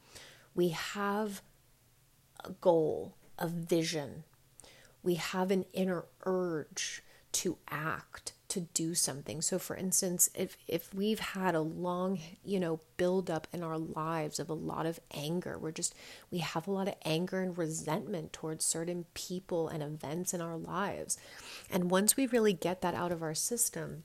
we 0.54 0.70
have 0.70 1.42
a 2.44 2.50
goal, 2.50 3.14
a 3.38 3.48
vision. 3.48 4.24
We 5.02 5.14
have 5.14 5.50
an 5.50 5.64
inner 5.72 6.04
urge 6.24 7.02
to 7.30 7.58
act, 7.70 8.32
to 8.48 8.60
do 8.60 8.94
something. 8.94 9.42
So 9.42 9.58
for 9.58 9.76
instance, 9.76 10.30
if 10.34 10.56
if 10.66 10.92
we've 10.94 11.20
had 11.20 11.54
a 11.54 11.60
long, 11.60 12.18
you 12.44 12.58
know, 12.58 12.80
build 12.96 13.30
up 13.30 13.46
in 13.52 13.62
our 13.62 13.78
lives 13.78 14.38
of 14.40 14.48
a 14.48 14.54
lot 14.54 14.86
of 14.86 14.98
anger, 15.12 15.58
we're 15.58 15.70
just 15.70 15.94
we 16.30 16.38
have 16.38 16.66
a 16.66 16.70
lot 16.72 16.88
of 16.88 16.94
anger 17.04 17.40
and 17.40 17.56
resentment 17.56 18.32
towards 18.32 18.64
certain 18.64 19.04
people 19.14 19.68
and 19.68 19.82
events 19.82 20.32
in 20.32 20.40
our 20.40 20.56
lives. 20.56 21.18
And 21.70 21.90
once 21.90 22.16
we 22.16 22.26
really 22.26 22.54
get 22.54 22.80
that 22.82 22.94
out 22.94 23.12
of 23.12 23.22
our 23.22 23.34
system, 23.34 24.04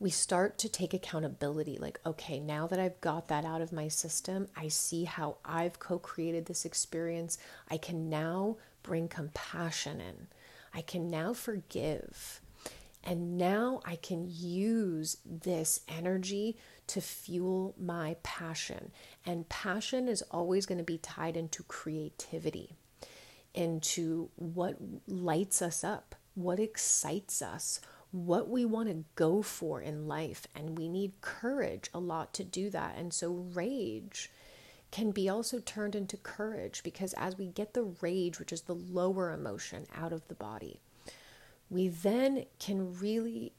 we 0.00 0.08
start 0.08 0.56
to 0.56 0.68
take 0.68 0.94
accountability 0.94 1.76
like, 1.78 2.00
okay, 2.06 2.40
now 2.40 2.66
that 2.66 2.80
I've 2.80 3.00
got 3.02 3.28
that 3.28 3.44
out 3.44 3.60
of 3.60 3.70
my 3.70 3.88
system, 3.88 4.48
I 4.56 4.68
see 4.68 5.04
how 5.04 5.36
I've 5.44 5.78
co 5.78 5.98
created 5.98 6.46
this 6.46 6.64
experience. 6.64 7.36
I 7.70 7.76
can 7.76 8.08
now 8.08 8.56
bring 8.82 9.08
compassion 9.08 10.00
in, 10.00 10.26
I 10.74 10.80
can 10.80 11.08
now 11.08 11.34
forgive. 11.34 12.40
And 13.02 13.38
now 13.38 13.80
I 13.86 13.96
can 13.96 14.26
use 14.28 15.16
this 15.24 15.80
energy 15.88 16.58
to 16.88 17.00
fuel 17.00 17.74
my 17.78 18.16
passion. 18.22 18.92
And 19.24 19.48
passion 19.48 20.06
is 20.06 20.20
always 20.30 20.66
going 20.66 20.76
to 20.76 20.84
be 20.84 20.98
tied 20.98 21.34
into 21.34 21.62
creativity, 21.62 22.76
into 23.54 24.28
what 24.36 24.76
lights 25.06 25.62
us 25.62 25.82
up, 25.82 26.14
what 26.34 26.60
excites 26.60 27.40
us, 27.40 27.80
what 28.12 28.48
we 28.48 28.64
want 28.64 28.88
to 28.88 29.04
go 29.14 29.42
for 29.42 29.80
in 29.80 30.08
life. 30.08 30.46
And 30.54 30.76
we 30.76 30.88
need 30.88 31.20
courage 31.20 31.90
a 31.94 32.00
lot 32.00 32.32
to 32.34 32.44
do 32.44 32.70
that. 32.70 32.96
And 32.96 33.12
so, 33.12 33.30
rage 33.30 34.30
can 34.90 35.12
be 35.12 35.28
also 35.28 35.60
turned 35.60 35.94
into 35.94 36.16
courage 36.16 36.82
because 36.82 37.12
as 37.14 37.38
we 37.38 37.46
get 37.46 37.74
the 37.74 37.94
rage, 38.00 38.38
which 38.38 38.52
is 38.52 38.62
the 38.62 38.74
lower 38.74 39.32
emotion, 39.32 39.86
out 39.94 40.12
of 40.12 40.26
the 40.28 40.34
body, 40.34 40.80
we 41.68 41.88
then 41.88 42.44
can 42.58 42.98
really 42.98 43.52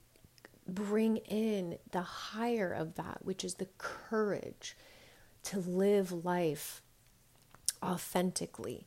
bring 0.67 1.17
in 1.17 1.77
the 1.91 2.01
higher 2.01 2.72
of 2.72 2.96
that, 2.96 3.20
which 3.24 3.43
is 3.43 3.55
the 3.55 3.70
courage 3.77 4.75
to 5.43 5.60
live 5.60 6.25
life 6.25 6.81
authentically, 7.81 8.86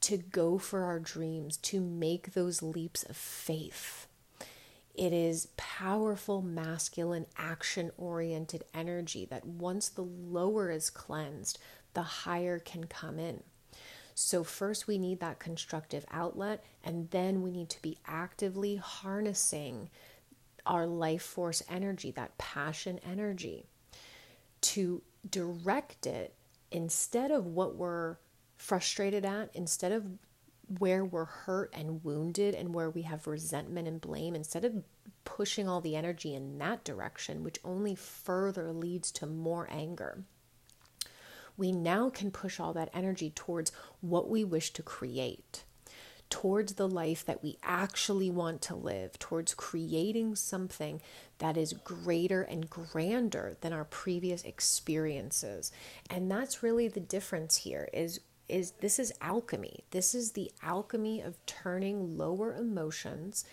to 0.00 0.16
go 0.16 0.58
for 0.58 0.82
our 0.82 0.98
dreams, 0.98 1.58
to 1.58 1.80
make 1.80 2.32
those 2.32 2.62
leaps 2.62 3.02
of 3.04 3.16
faith 3.16 4.06
it 4.96 5.12
is 5.12 5.48
powerful, 5.56 6.42
masculine, 6.42 7.26
action 7.36 7.90
oriented 7.98 8.64
energy 8.72 9.26
that 9.26 9.46
once 9.46 9.88
the 9.88 10.02
lower 10.02 10.70
is 10.70 10.90
cleansed, 10.90 11.58
the 11.94 12.02
higher 12.02 12.58
can 12.58 12.84
come 12.84 13.18
in. 13.18 13.42
So, 14.14 14.42
first, 14.42 14.86
we 14.86 14.96
need 14.96 15.20
that 15.20 15.38
constructive 15.38 16.06
outlet, 16.10 16.64
and 16.82 17.10
then 17.10 17.42
we 17.42 17.50
need 17.50 17.68
to 17.70 17.82
be 17.82 17.98
actively 18.06 18.76
harnessing 18.76 19.90
our 20.64 20.86
life 20.86 21.22
force 21.22 21.62
energy, 21.68 22.10
that 22.12 22.38
passion 22.38 22.98
energy, 23.06 23.66
to 24.62 25.02
direct 25.28 26.06
it 26.06 26.34
instead 26.72 27.30
of 27.30 27.46
what 27.46 27.76
we're 27.76 28.16
frustrated 28.56 29.24
at, 29.24 29.50
instead 29.54 29.92
of 29.92 30.04
where 30.78 31.04
we're 31.04 31.24
hurt 31.24 31.72
and 31.72 32.02
wounded 32.02 32.54
and 32.54 32.74
where 32.74 32.90
we 32.90 33.02
have 33.02 33.26
resentment 33.26 33.86
and 33.86 34.00
blame, 34.00 34.34
instead 34.34 34.64
of 34.64 34.82
pushing 35.24 35.68
all 35.68 35.80
the 35.80 35.96
energy 35.96 36.34
in 36.34 36.58
that 36.58 36.84
direction, 36.84 37.44
which 37.44 37.60
only 37.64 37.94
further 37.94 38.72
leads 38.72 39.12
to 39.12 39.26
more 39.26 39.68
anger, 39.70 40.24
we 41.56 41.72
now 41.72 42.10
can 42.10 42.30
push 42.30 42.60
all 42.60 42.72
that 42.72 42.90
energy 42.92 43.30
towards 43.34 43.72
what 44.00 44.28
we 44.28 44.44
wish 44.44 44.72
to 44.72 44.82
create, 44.82 45.64
towards 46.28 46.74
the 46.74 46.88
life 46.88 47.24
that 47.24 47.42
we 47.42 47.56
actually 47.62 48.30
want 48.30 48.60
to 48.60 48.74
live, 48.74 49.18
towards 49.18 49.54
creating 49.54 50.34
something 50.34 51.00
that 51.38 51.56
is 51.56 51.72
greater 51.72 52.42
and 52.42 52.68
grander 52.68 53.56
than 53.60 53.72
our 53.72 53.84
previous 53.84 54.42
experiences. 54.42 55.70
And 56.10 56.30
that's 56.30 56.62
really 56.62 56.88
the 56.88 57.00
difference 57.00 57.58
here 57.58 57.88
is 57.92 58.20
is 58.48 58.72
this 58.80 58.98
is 58.98 59.12
alchemy. 59.20 59.84
This 59.90 60.14
is 60.14 60.32
the 60.32 60.50
alchemy 60.62 61.20
of 61.20 61.44
turning 61.46 62.16
lower 62.16 62.54
emotions 62.54 63.44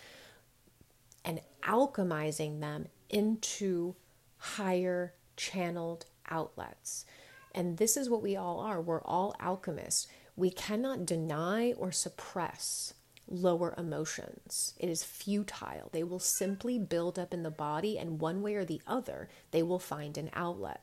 and 1.24 1.40
alchemizing 1.62 2.60
them 2.60 2.86
into 3.08 3.94
higher 4.36 5.14
channeled 5.36 6.06
outlets. 6.28 7.06
And 7.54 7.78
this 7.78 7.96
is 7.96 8.10
what 8.10 8.22
we 8.22 8.36
all 8.36 8.60
are. 8.60 8.80
We're 8.80 9.02
all 9.02 9.34
alchemists. 9.40 10.08
We 10.36 10.50
cannot 10.50 11.06
deny 11.06 11.72
or 11.72 11.92
suppress 11.92 12.94
lower 13.28 13.74
emotions. 13.78 14.74
It 14.78 14.88
is 14.88 15.04
futile. 15.04 15.88
They 15.92 16.02
will 16.02 16.18
simply 16.18 16.78
build 16.78 17.18
up 17.18 17.32
in 17.32 17.42
the 17.42 17.50
body, 17.50 17.98
and 17.98 18.20
one 18.20 18.42
way 18.42 18.54
or 18.54 18.64
the 18.64 18.82
other, 18.86 19.28
they 19.50 19.62
will 19.62 19.78
find 19.78 20.18
an 20.18 20.30
outlet 20.34 20.82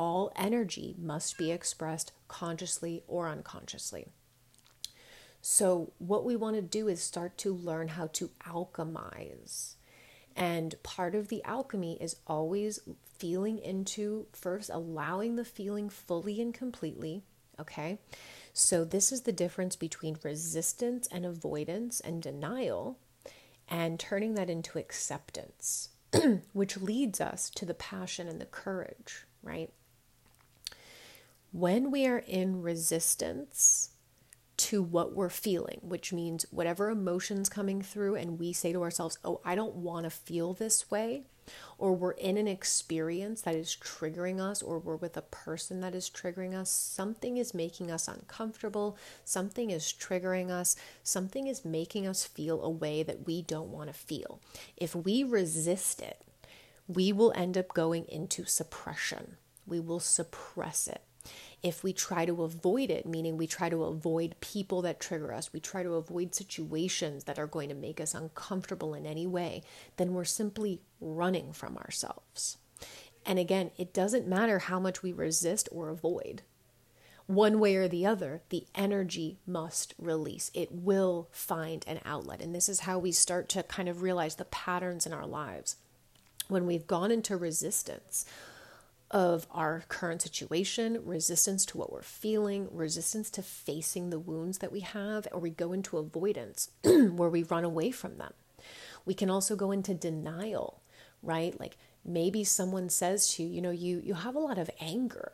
all 0.00 0.32
energy 0.34 0.96
must 0.98 1.36
be 1.36 1.52
expressed 1.52 2.12
consciously 2.26 3.02
or 3.06 3.28
unconsciously. 3.28 4.06
So, 5.42 5.92
what 5.98 6.24
we 6.24 6.36
want 6.36 6.56
to 6.56 6.62
do 6.62 6.88
is 6.88 7.02
start 7.02 7.36
to 7.38 7.52
learn 7.52 7.88
how 7.88 8.06
to 8.14 8.30
alchemize. 8.46 9.74
And 10.34 10.82
part 10.82 11.14
of 11.14 11.28
the 11.28 11.44
alchemy 11.44 11.98
is 12.00 12.16
always 12.26 12.80
feeling 13.18 13.58
into 13.58 14.24
first 14.32 14.70
allowing 14.72 15.36
the 15.36 15.44
feeling 15.44 15.90
fully 15.90 16.40
and 16.40 16.54
completely. 16.54 17.22
Okay. 17.60 17.98
So, 18.54 18.86
this 18.86 19.12
is 19.12 19.22
the 19.22 19.32
difference 19.32 19.76
between 19.76 20.16
resistance 20.24 21.08
and 21.08 21.26
avoidance 21.26 22.00
and 22.00 22.22
denial, 22.22 22.98
and 23.68 24.00
turning 24.00 24.32
that 24.36 24.48
into 24.48 24.78
acceptance, 24.78 25.90
which 26.54 26.78
leads 26.78 27.20
us 27.20 27.50
to 27.50 27.66
the 27.66 27.74
passion 27.74 28.28
and 28.28 28.40
the 28.40 28.46
courage, 28.46 29.26
right? 29.42 29.70
When 31.52 31.90
we 31.90 32.06
are 32.06 32.18
in 32.18 32.62
resistance 32.62 33.90
to 34.56 34.82
what 34.82 35.14
we're 35.14 35.30
feeling, 35.30 35.80
which 35.82 36.12
means 36.12 36.44
whatever 36.50 36.90
emotions 36.90 37.48
coming 37.48 37.80
through, 37.80 38.14
and 38.14 38.38
we 38.38 38.52
say 38.52 38.72
to 38.72 38.82
ourselves, 38.82 39.18
Oh, 39.24 39.40
I 39.44 39.54
don't 39.54 39.76
want 39.76 40.04
to 40.04 40.10
feel 40.10 40.52
this 40.52 40.90
way, 40.90 41.24
or 41.78 41.94
we're 41.94 42.10
in 42.12 42.36
an 42.36 42.46
experience 42.46 43.40
that 43.42 43.54
is 43.54 43.76
triggering 43.80 44.38
us, 44.38 44.60
or 44.62 44.78
we're 44.78 44.96
with 44.96 45.16
a 45.16 45.22
person 45.22 45.80
that 45.80 45.94
is 45.94 46.10
triggering 46.10 46.54
us, 46.54 46.70
something 46.70 47.38
is 47.38 47.54
making 47.54 47.90
us 47.90 48.06
uncomfortable, 48.06 48.98
something 49.24 49.70
is 49.70 49.94
triggering 49.98 50.50
us, 50.50 50.76
something 51.02 51.46
is 51.46 51.64
making 51.64 52.06
us 52.06 52.24
feel 52.24 52.62
a 52.62 52.70
way 52.70 53.02
that 53.02 53.26
we 53.26 53.42
don't 53.42 53.72
want 53.72 53.88
to 53.88 53.94
feel. 53.94 54.40
If 54.76 54.94
we 54.94 55.24
resist 55.24 56.02
it, 56.02 56.22
we 56.86 57.12
will 57.12 57.32
end 57.34 57.56
up 57.56 57.72
going 57.72 58.04
into 58.08 58.44
suppression. 58.44 59.36
We 59.66 59.80
will 59.80 60.00
suppress 60.00 60.86
it. 60.86 61.02
If 61.62 61.84
we 61.84 61.92
try 61.92 62.24
to 62.24 62.42
avoid 62.42 62.90
it, 62.90 63.04
meaning 63.04 63.36
we 63.36 63.46
try 63.46 63.68
to 63.68 63.84
avoid 63.84 64.36
people 64.40 64.80
that 64.82 64.98
trigger 64.98 65.32
us, 65.32 65.52
we 65.52 65.60
try 65.60 65.82
to 65.82 65.94
avoid 65.94 66.34
situations 66.34 67.24
that 67.24 67.38
are 67.38 67.46
going 67.46 67.68
to 67.68 67.74
make 67.74 68.00
us 68.00 68.14
uncomfortable 68.14 68.94
in 68.94 69.04
any 69.04 69.26
way, 69.26 69.62
then 69.96 70.14
we're 70.14 70.24
simply 70.24 70.80
running 71.00 71.52
from 71.52 71.76
ourselves. 71.76 72.56
And 73.26 73.38
again, 73.38 73.70
it 73.76 73.92
doesn't 73.92 74.26
matter 74.26 74.60
how 74.60 74.80
much 74.80 75.02
we 75.02 75.12
resist 75.12 75.68
or 75.70 75.90
avoid. 75.90 76.42
One 77.26 77.60
way 77.60 77.76
or 77.76 77.86
the 77.86 78.06
other, 78.06 78.42
the 78.48 78.66
energy 78.74 79.38
must 79.46 79.94
release. 79.98 80.50
It 80.52 80.72
will 80.72 81.28
find 81.30 81.84
an 81.86 82.00
outlet. 82.04 82.40
And 82.40 82.54
this 82.54 82.68
is 82.68 82.80
how 82.80 82.98
we 82.98 83.12
start 83.12 83.48
to 83.50 83.62
kind 83.62 83.88
of 83.88 84.02
realize 84.02 84.34
the 84.34 84.46
patterns 84.46 85.06
in 85.06 85.12
our 85.12 85.26
lives. 85.26 85.76
When 86.48 86.66
we've 86.66 86.88
gone 86.88 87.12
into 87.12 87.36
resistance, 87.36 88.24
of 89.10 89.46
our 89.50 89.82
current 89.88 90.22
situation, 90.22 91.00
resistance 91.04 91.66
to 91.66 91.78
what 91.78 91.92
we're 91.92 92.02
feeling, 92.02 92.68
resistance 92.70 93.28
to 93.30 93.42
facing 93.42 94.10
the 94.10 94.18
wounds 94.18 94.58
that 94.58 94.70
we 94.70 94.80
have, 94.80 95.26
or 95.32 95.40
we 95.40 95.50
go 95.50 95.72
into 95.72 95.98
avoidance 95.98 96.70
where 96.84 97.28
we 97.28 97.42
run 97.42 97.64
away 97.64 97.90
from 97.90 98.18
them. 98.18 98.32
We 99.04 99.14
can 99.14 99.28
also 99.30 99.56
go 99.56 99.72
into 99.72 99.94
denial, 99.94 100.82
right? 101.22 101.58
Like 101.58 101.76
maybe 102.04 102.44
someone 102.44 102.88
says 102.88 103.34
to 103.34 103.42
you, 103.42 103.48
you 103.48 103.60
know, 103.60 103.70
you 103.70 104.00
you 104.04 104.14
have 104.14 104.36
a 104.36 104.40
lot 104.40 104.58
of 104.58 104.70
anger 104.80 105.32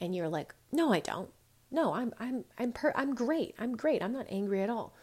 and 0.00 0.14
you're 0.14 0.28
like, 0.28 0.54
"No, 0.70 0.92
I 0.92 1.00
don't. 1.00 1.30
No, 1.70 1.94
I'm 1.94 2.12
I'm 2.18 2.44
I'm 2.58 2.72
per- 2.72 2.92
I'm 2.94 3.14
great. 3.14 3.54
I'm 3.58 3.76
great. 3.76 4.02
I'm 4.02 4.12
not 4.12 4.26
angry 4.28 4.62
at 4.62 4.70
all." 4.70 4.94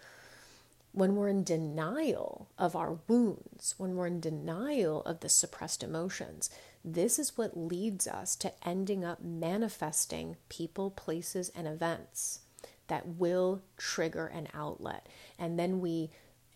When 0.93 1.15
we're 1.15 1.29
in 1.29 1.45
denial 1.45 2.49
of 2.57 2.75
our 2.75 2.99
wounds, 3.07 3.75
when 3.77 3.95
we're 3.95 4.07
in 4.07 4.19
denial 4.19 5.01
of 5.03 5.21
the 5.21 5.29
suppressed 5.29 5.83
emotions, 5.83 6.49
this 6.83 7.19
is 7.19 7.37
what 7.37 7.57
leads 7.57 8.07
us 8.07 8.35
to 8.37 8.53
ending 8.67 9.05
up 9.05 9.23
manifesting 9.23 10.37
people, 10.49 10.89
places, 10.91 11.51
and 11.55 11.67
events 11.67 12.39
that 12.87 13.07
will 13.07 13.61
trigger 13.77 14.27
an 14.27 14.47
outlet. 14.53 15.07
And 15.37 15.57
then 15.57 15.79
we 15.79 16.09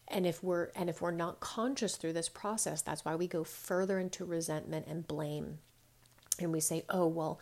and 0.08 0.25
if 0.27 0.44
we're 0.44 0.70
and 0.75 0.89
if 0.89 1.01
we're 1.01 1.12
not 1.12 1.39
conscious 1.39 1.96
through 1.96 2.13
this 2.13 2.29
process, 2.29 2.82
that's 2.82 3.05
why 3.05 3.15
we 3.15 3.27
go 3.27 3.44
further 3.44 4.00
into 4.00 4.25
resentment 4.25 4.86
and 4.88 5.08
blame. 5.08 5.60
And 6.39 6.51
we 6.51 6.60
say, 6.60 6.84
"Oh, 6.89 7.08
well, 7.08 7.39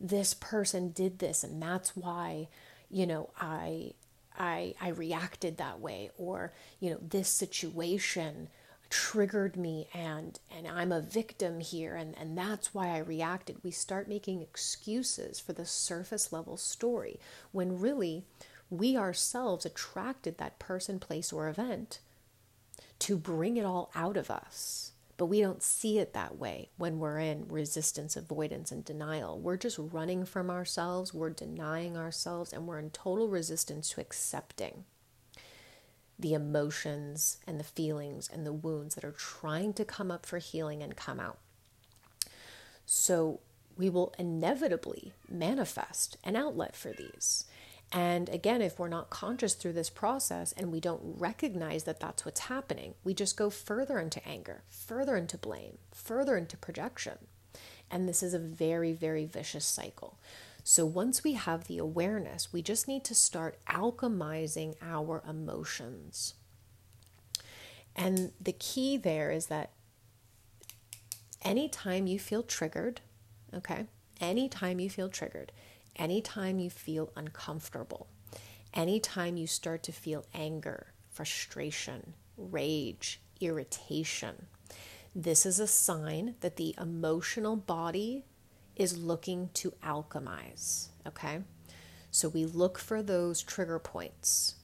this 0.00 0.34
person 0.34 0.90
did 0.90 1.18
this 1.18 1.44
and 1.44 1.62
that's 1.62 1.94
why, 1.94 2.48
you 2.90 3.06
know, 3.06 3.30
I 3.38 3.92
I 4.38 4.74
I 4.80 4.88
reacted 4.88 5.58
that 5.58 5.80
way 5.80 6.10
or, 6.16 6.52
you 6.80 6.90
know, 6.90 6.98
this 7.00 7.28
situation 7.28 8.48
triggered 8.90 9.56
me 9.56 9.88
and 9.94 10.40
and 10.54 10.66
I'm 10.66 10.92
a 10.92 11.00
victim 11.00 11.60
here 11.60 11.94
and 11.94 12.18
and 12.18 12.36
that's 12.36 12.74
why 12.74 12.88
I 12.88 12.98
reacted. 12.98 13.62
We 13.62 13.70
start 13.70 14.08
making 14.08 14.42
excuses 14.42 15.38
for 15.40 15.52
the 15.52 15.64
surface 15.64 16.32
level 16.32 16.56
story 16.56 17.18
when 17.52 17.80
really 17.80 18.24
we 18.68 18.96
ourselves 18.96 19.66
attracted 19.66 20.38
that 20.38 20.58
person, 20.58 20.98
place 21.00 21.32
or 21.32 21.48
event 21.48 22.00
to 23.00 23.16
bring 23.16 23.56
it 23.56 23.64
all 23.64 23.90
out 23.94 24.16
of 24.16 24.30
us. 24.30 24.92
But 25.16 25.26
we 25.26 25.40
don't 25.40 25.62
see 25.62 25.98
it 25.98 26.14
that 26.14 26.38
way 26.38 26.70
when 26.78 26.98
we're 26.98 27.18
in 27.18 27.46
resistance, 27.48 28.16
avoidance, 28.16 28.72
and 28.72 28.84
denial. 28.84 29.38
We're 29.38 29.58
just 29.58 29.78
running 29.78 30.24
from 30.24 30.48
ourselves, 30.48 31.12
we're 31.12 31.30
denying 31.30 31.96
ourselves, 31.96 32.52
and 32.52 32.66
we're 32.66 32.78
in 32.78 32.90
total 32.90 33.28
resistance 33.28 33.90
to 33.90 34.00
accepting 34.00 34.84
the 36.20 36.34
emotions 36.34 37.38
and 37.46 37.58
the 37.58 37.64
feelings 37.64 38.28
and 38.32 38.46
the 38.46 38.52
wounds 38.52 38.94
that 38.94 39.04
are 39.04 39.12
trying 39.12 39.72
to 39.74 39.84
come 39.84 40.10
up 40.10 40.26
for 40.26 40.38
healing 40.38 40.82
and 40.82 40.96
come 40.96 41.20
out. 41.20 41.38
So 42.86 43.40
we 43.76 43.88
will 43.88 44.12
inevitably 44.18 45.12
manifest 45.28 46.18
an 46.24 46.36
outlet 46.36 46.76
for 46.76 46.92
these. 46.92 47.46
And 47.92 48.28
again, 48.28 48.62
if 48.62 48.78
we're 48.78 48.88
not 48.88 49.10
conscious 49.10 49.54
through 49.54 49.72
this 49.72 49.90
process 49.90 50.52
and 50.52 50.70
we 50.70 50.78
don't 50.78 51.00
recognize 51.02 51.84
that 51.84 51.98
that's 51.98 52.24
what's 52.24 52.40
happening, 52.40 52.94
we 53.02 53.14
just 53.14 53.36
go 53.36 53.50
further 53.50 53.98
into 53.98 54.26
anger, 54.26 54.62
further 54.68 55.16
into 55.16 55.36
blame, 55.36 55.78
further 55.90 56.36
into 56.36 56.56
projection. 56.56 57.18
And 57.90 58.08
this 58.08 58.22
is 58.22 58.32
a 58.32 58.38
very, 58.38 58.92
very 58.92 59.24
vicious 59.24 59.64
cycle. 59.64 60.18
So 60.70 60.86
once 60.86 61.24
we 61.24 61.32
have 61.32 61.64
the 61.64 61.78
awareness, 61.78 62.52
we 62.52 62.62
just 62.62 62.86
need 62.86 63.02
to 63.06 63.12
start 63.12 63.58
alchemizing 63.68 64.76
our 64.80 65.20
emotions. 65.28 66.34
And 67.96 68.30
the 68.40 68.52
key 68.52 68.96
there 68.96 69.32
is 69.32 69.46
that 69.46 69.72
anytime 71.42 72.06
you 72.06 72.20
feel 72.20 72.44
triggered, 72.44 73.00
okay, 73.52 73.86
anytime 74.20 74.78
you 74.78 74.88
feel 74.88 75.08
triggered, 75.08 75.50
anytime 75.96 76.60
you 76.60 76.70
feel 76.70 77.10
uncomfortable, 77.16 78.06
anytime 78.72 79.36
you 79.36 79.48
start 79.48 79.82
to 79.82 79.92
feel 79.92 80.24
anger, 80.32 80.92
frustration, 81.10 82.14
rage, 82.36 83.20
irritation, 83.40 84.46
this 85.16 85.44
is 85.44 85.58
a 85.58 85.66
sign 85.66 86.36
that 86.42 86.54
the 86.54 86.76
emotional 86.78 87.56
body 87.56 88.24
is 88.76 88.98
looking 88.98 89.50
to 89.54 89.72
alchemize. 89.82 90.88
Okay. 91.06 91.40
So 92.10 92.28
we 92.28 92.44
look 92.44 92.78
for 92.78 93.02
those 93.02 93.42
trigger 93.42 93.78
points 93.78 94.56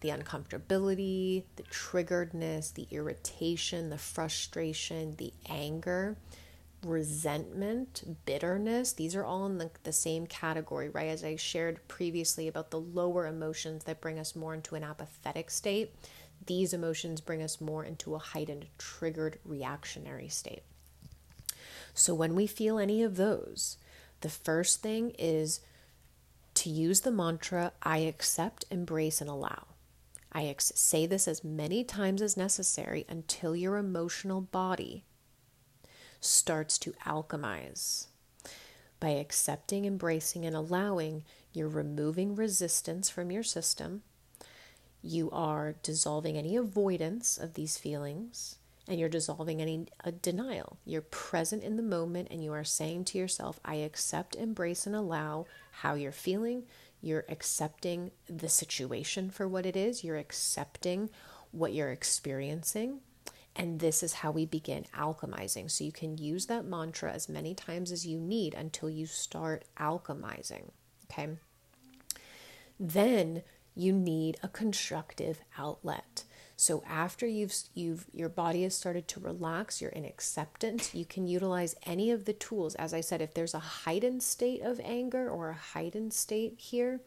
the 0.00 0.08
uncomfortability, 0.10 1.44
the 1.56 1.62
triggeredness, 1.64 2.74
the 2.74 2.86
irritation, 2.90 3.88
the 3.88 3.98
frustration, 3.98 5.16
the 5.16 5.32
anger, 5.48 6.18
resentment, 6.84 8.04
bitterness. 8.26 8.92
These 8.92 9.16
are 9.16 9.24
all 9.24 9.46
in 9.46 9.58
the, 9.58 9.70
the 9.84 9.92
same 9.92 10.26
category, 10.26 10.90
right? 10.90 11.08
As 11.08 11.24
I 11.24 11.36
shared 11.36 11.86
previously 11.88 12.46
about 12.46 12.70
the 12.70 12.78
lower 12.78 13.26
emotions 13.26 13.84
that 13.84 14.02
bring 14.02 14.18
us 14.18 14.36
more 14.36 14.54
into 14.54 14.74
an 14.74 14.84
apathetic 14.84 15.50
state, 15.50 15.94
these 16.44 16.72
emotions 16.72 17.20
bring 17.20 17.42
us 17.42 17.60
more 17.60 17.82
into 17.84 18.14
a 18.14 18.18
heightened, 18.18 18.66
triggered, 18.78 19.38
reactionary 19.44 20.28
state. 20.28 20.62
So 21.96 22.14
when 22.14 22.34
we 22.34 22.46
feel 22.46 22.78
any 22.78 23.02
of 23.02 23.16
those, 23.16 23.78
the 24.20 24.28
first 24.28 24.82
thing 24.82 25.12
is 25.18 25.60
to 26.52 26.68
use 26.68 27.00
the 27.00 27.10
mantra 27.10 27.72
I 27.82 27.98
accept, 27.98 28.66
embrace, 28.70 29.22
and 29.22 29.30
allow. 29.30 29.68
I 30.30 30.44
ex- 30.44 30.72
say 30.74 31.06
this 31.06 31.26
as 31.26 31.42
many 31.42 31.84
times 31.84 32.20
as 32.20 32.36
necessary 32.36 33.06
until 33.08 33.56
your 33.56 33.78
emotional 33.78 34.42
body 34.42 35.04
starts 36.20 36.76
to 36.80 36.92
alchemize. 37.06 38.08
By 39.00 39.10
accepting, 39.10 39.86
embracing, 39.86 40.44
and 40.44 40.54
allowing, 40.54 41.24
you're 41.54 41.66
removing 41.66 42.34
resistance 42.34 43.08
from 43.08 43.30
your 43.30 43.42
system. 43.42 44.02
You 45.00 45.30
are 45.30 45.76
dissolving 45.82 46.36
any 46.36 46.56
avoidance 46.56 47.38
of 47.38 47.54
these 47.54 47.78
feelings 47.78 48.56
and 48.88 49.00
you're 49.00 49.08
dissolving 49.08 49.60
any 49.60 49.86
denial. 50.22 50.78
You're 50.84 51.02
present 51.02 51.62
in 51.64 51.76
the 51.76 51.82
moment 51.82 52.28
and 52.30 52.42
you 52.42 52.52
are 52.52 52.64
saying 52.64 53.04
to 53.06 53.18
yourself, 53.18 53.58
I 53.64 53.76
accept, 53.76 54.36
embrace, 54.36 54.86
and 54.86 54.94
allow 54.94 55.46
how 55.70 55.94
you're 55.94 56.12
feeling. 56.12 56.64
You're 57.00 57.24
accepting 57.28 58.12
the 58.28 58.48
situation 58.48 59.30
for 59.30 59.46
what 59.48 59.66
it 59.66 59.76
is, 59.76 60.04
you're 60.04 60.16
accepting 60.16 61.10
what 61.50 61.72
you're 61.72 61.90
experiencing. 61.90 63.00
And 63.58 63.80
this 63.80 64.02
is 64.02 64.12
how 64.12 64.30
we 64.30 64.44
begin 64.44 64.84
alchemizing. 64.94 65.70
So 65.70 65.82
you 65.82 65.92
can 65.92 66.18
use 66.18 66.46
that 66.46 66.66
mantra 66.66 67.12
as 67.12 67.28
many 67.28 67.54
times 67.54 67.90
as 67.90 68.06
you 68.06 68.20
need 68.20 68.52
until 68.52 68.90
you 68.90 69.06
start 69.06 69.64
alchemizing. 69.80 70.70
Okay. 71.10 71.30
Then 72.78 73.42
you 73.74 73.92
need 73.92 74.36
a 74.42 74.48
constructive 74.48 75.40
outlet. 75.56 76.24
So 76.56 76.82
after 76.88 77.26
you've 77.26 77.54
you've 77.74 78.06
your 78.12 78.30
body 78.30 78.62
has 78.62 78.74
started 78.74 79.06
to 79.08 79.20
relax, 79.20 79.80
you're 79.82 79.90
in 79.90 80.06
acceptance, 80.06 80.94
you 80.94 81.04
can 81.04 81.26
utilize 81.26 81.76
any 81.84 82.10
of 82.10 82.24
the 82.24 82.32
tools. 82.32 82.74
As 82.76 82.94
I 82.94 83.02
said, 83.02 83.20
if 83.20 83.34
there's 83.34 83.54
a 83.54 83.58
heightened 83.58 84.22
state 84.22 84.62
of 84.62 84.80
anger 84.82 85.28
or 85.28 85.50
a 85.50 85.54
heightened 85.54 86.14
state 86.14 86.54
here, 86.56 87.00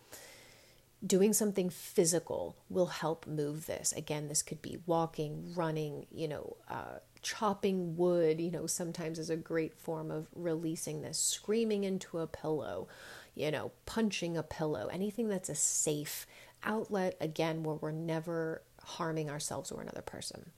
doing 1.05 1.33
something 1.33 1.69
physical 1.69 2.57
will 2.69 2.87
help 2.87 3.25
move 3.25 3.65
this. 3.65 3.91
Again, 3.93 4.27
this 4.27 4.43
could 4.43 4.61
be 4.61 4.77
walking, 4.85 5.53
running, 5.55 6.05
you 6.11 6.27
know, 6.27 6.57
uh, 6.69 6.99
chopping 7.21 7.95
wood, 7.95 8.39
you 8.39 8.51
know, 8.51 8.67
sometimes 8.67 9.17
is 9.17 9.29
a 9.29 9.37
great 9.37 9.73
form 9.73 10.11
of 10.11 10.27
releasing 10.35 11.01
this, 11.01 11.17
screaming 11.17 11.85
into 11.85 12.19
a 12.19 12.27
pillow, 12.27 12.87
you 13.33 13.49
know, 13.49 13.71
punching 13.85 14.37
a 14.37 14.43
pillow, 14.43 14.87
anything 14.87 15.27
that's 15.27 15.49
a 15.49 15.55
safe 15.55 16.27
outlet, 16.63 17.15
again, 17.21 17.63
where 17.63 17.75
we're 17.75 17.91
never 17.91 18.61
harming 18.97 19.29
ourselves 19.29 19.71
or 19.71 19.81
another 19.81 20.01
person. 20.01 20.51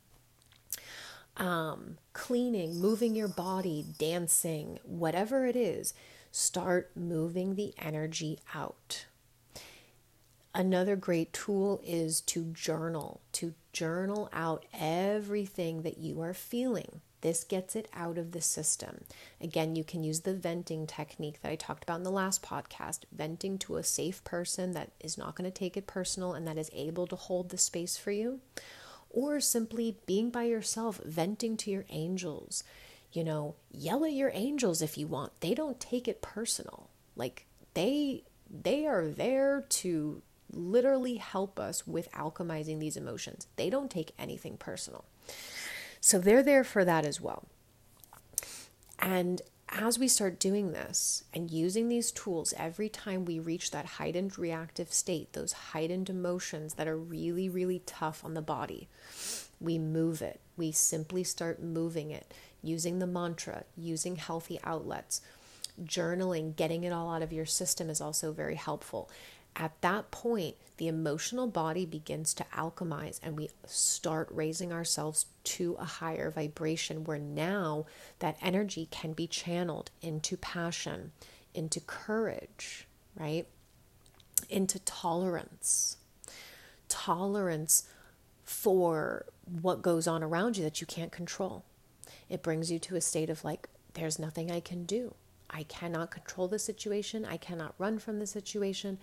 um, 1.37 1.97
cleaning, 2.13 2.79
moving 2.79 3.15
your 3.15 3.27
body, 3.27 3.85
dancing, 3.97 4.79
whatever 4.83 5.45
it 5.45 5.55
is, 5.55 5.93
start 6.31 6.91
moving 6.95 7.55
the 7.55 7.73
energy 7.79 8.39
out. 8.53 9.05
Another 10.53 10.95
great 10.97 11.31
tool 11.31 11.81
is 11.85 12.21
to 12.21 12.45
journal, 12.53 13.21
to 13.33 13.53
journal 13.71 14.29
out 14.33 14.65
everything 14.77 15.83
that 15.83 15.97
you 15.97 16.21
are 16.21 16.33
feeling. 16.33 17.01
This 17.21 17.43
gets 17.43 17.75
it 17.75 17.88
out 17.93 18.17
of 18.17 18.31
the 18.31 18.41
system. 18.41 19.03
Again, 19.39 19.75
you 19.75 19.84
can 19.84 20.03
use 20.03 20.21
the 20.21 20.34
venting 20.34 20.88
technique 20.88 21.41
that 21.41 21.51
I 21.51 21.55
talked 21.55 21.84
about 21.84 21.97
in 21.97 22.03
the 22.03 22.12
last 22.12 22.41
podcast, 22.41 23.01
venting 23.12 23.57
to 23.60 23.77
a 23.77 23.84
safe 23.84 24.23
person 24.23 24.71
that 24.73 24.91
is 24.99 25.17
not 25.17 25.36
going 25.36 25.49
to 25.49 25.57
take 25.57 25.77
it 25.77 25.88
personal 25.88 26.34
and 26.34 26.47
that 26.47 26.57
is 26.57 26.71
able 26.73 27.07
to 27.07 27.15
hold 27.15 27.49
the 27.49 27.57
space 27.57 27.95
for 27.95 28.12
you, 28.12 28.39
or 29.10 29.39
simply 29.39 29.97
being 30.05 30.29
by 30.29 30.43
yourself, 30.43 30.99
venting 31.05 31.57
to 31.57 31.71
your 31.71 31.86
angels. 31.89 32.63
You 33.13 33.23
know, 33.23 33.55
yell 33.71 34.05
at 34.05 34.13
your 34.13 34.31
angels 34.34 34.81
if 34.81 34.97
you 34.97 35.05
want. 35.05 35.41
They 35.41 35.53
don't 35.53 35.79
take 35.79 36.07
it 36.07 36.21
personal. 36.21 36.89
Like 37.15 37.45
they 37.73 38.23
they 38.49 38.86
are 38.86 39.07
there 39.07 39.62
to 39.69 40.21
literally 40.53 41.15
help 41.15 41.60
us 41.60 41.88
with 41.88 42.12
alchemizing 42.12 42.79
these 42.79 42.97
emotions. 42.97 43.47
They 43.55 43.69
don't 43.69 43.91
take 43.91 44.13
anything 44.17 44.57
personal. 44.57 45.05
So 46.01 46.17
they're 46.19 46.43
there 46.43 46.63
for 46.63 46.83
that 46.83 47.05
as 47.05 47.21
well. 47.21 47.45
And 48.99 49.41
as 49.69 49.97
we 49.97 50.07
start 50.07 50.39
doing 50.39 50.73
this 50.73 51.23
and 51.33 51.49
using 51.49 51.87
these 51.87 52.11
tools 52.11 52.53
every 52.57 52.89
time 52.89 53.23
we 53.23 53.39
reach 53.39 53.71
that 53.71 53.85
heightened 53.85 54.37
reactive 54.37 54.91
state, 54.91 55.31
those 55.31 55.53
heightened 55.53 56.09
emotions 56.09 56.73
that 56.73 56.87
are 56.87 56.97
really, 56.97 57.47
really 57.47 57.81
tough 57.85 58.25
on 58.25 58.33
the 58.33 58.41
body, 58.41 58.89
we 59.61 59.77
move 59.77 60.21
it. 60.21 60.41
We 60.57 60.71
simply 60.71 61.23
start 61.23 61.63
moving 61.63 62.11
it 62.11 62.33
using 62.61 62.99
the 62.99 63.07
mantra, 63.07 63.63
using 63.77 64.17
healthy 64.17 64.59
outlets. 64.63 65.21
Journaling, 65.81 66.55
getting 66.55 66.83
it 66.83 66.91
all 66.91 67.11
out 67.11 67.21
of 67.21 67.31
your 67.31 67.45
system 67.45 67.89
is 67.89 68.01
also 68.01 68.33
very 68.33 68.55
helpful. 68.55 69.09
At 69.55 69.79
that 69.81 70.11
point, 70.11 70.55
the 70.77 70.87
emotional 70.87 71.47
body 71.47 71.85
begins 71.85 72.33
to 72.35 72.45
alchemize 72.55 73.19
and 73.21 73.37
we 73.37 73.49
start 73.65 74.29
raising 74.31 74.71
ourselves 74.71 75.25
to 75.43 75.75
a 75.79 75.85
higher 75.85 76.31
vibration 76.31 77.03
where 77.03 77.19
now 77.19 77.85
that 78.19 78.37
energy 78.41 78.87
can 78.89 79.13
be 79.13 79.27
channeled 79.27 79.91
into 80.01 80.37
passion, 80.37 81.11
into 81.53 81.79
courage, 81.81 82.87
right? 83.15 83.45
Into 84.49 84.79
tolerance. 84.79 85.97
Tolerance 86.87 87.87
for 88.43 89.25
what 89.61 89.81
goes 89.81 90.07
on 90.07 90.23
around 90.23 90.57
you 90.57 90.63
that 90.63 90.81
you 90.81 90.87
can't 90.87 91.11
control. 91.11 91.63
It 92.29 92.41
brings 92.41 92.71
you 92.71 92.79
to 92.79 92.95
a 92.95 93.01
state 93.01 93.29
of 93.29 93.43
like, 93.43 93.67
there's 93.93 94.17
nothing 94.17 94.49
I 94.49 94.61
can 94.61 94.85
do. 94.85 95.13
I 95.49 95.63
cannot 95.63 96.11
control 96.11 96.47
the 96.47 96.59
situation. 96.59 97.25
I 97.25 97.37
cannot 97.37 97.75
run 97.77 97.99
from 97.99 98.19
the 98.19 98.27
situation. 98.27 98.97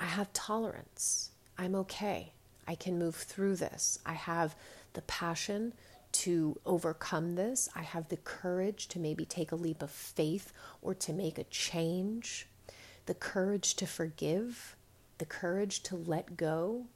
I 0.00 0.06
have 0.06 0.32
tolerance. 0.32 1.30
I'm 1.58 1.74
okay. 1.74 2.32
I 2.66 2.74
can 2.74 2.98
move 2.98 3.14
through 3.14 3.56
this. 3.56 3.98
I 4.06 4.14
have 4.14 4.56
the 4.94 5.02
passion 5.02 5.74
to 6.12 6.58
overcome 6.64 7.34
this. 7.34 7.68
I 7.76 7.82
have 7.82 8.08
the 8.08 8.16
courage 8.16 8.88
to 8.88 8.98
maybe 8.98 9.26
take 9.26 9.52
a 9.52 9.56
leap 9.56 9.82
of 9.82 9.90
faith 9.90 10.54
or 10.80 10.94
to 10.94 11.12
make 11.12 11.36
a 11.36 11.44
change, 11.44 12.48
the 13.04 13.14
courage 13.14 13.74
to 13.74 13.86
forgive, 13.86 14.74
the 15.18 15.26
courage 15.26 15.82
to 15.84 15.96
let 15.96 16.38
go, 16.38 16.86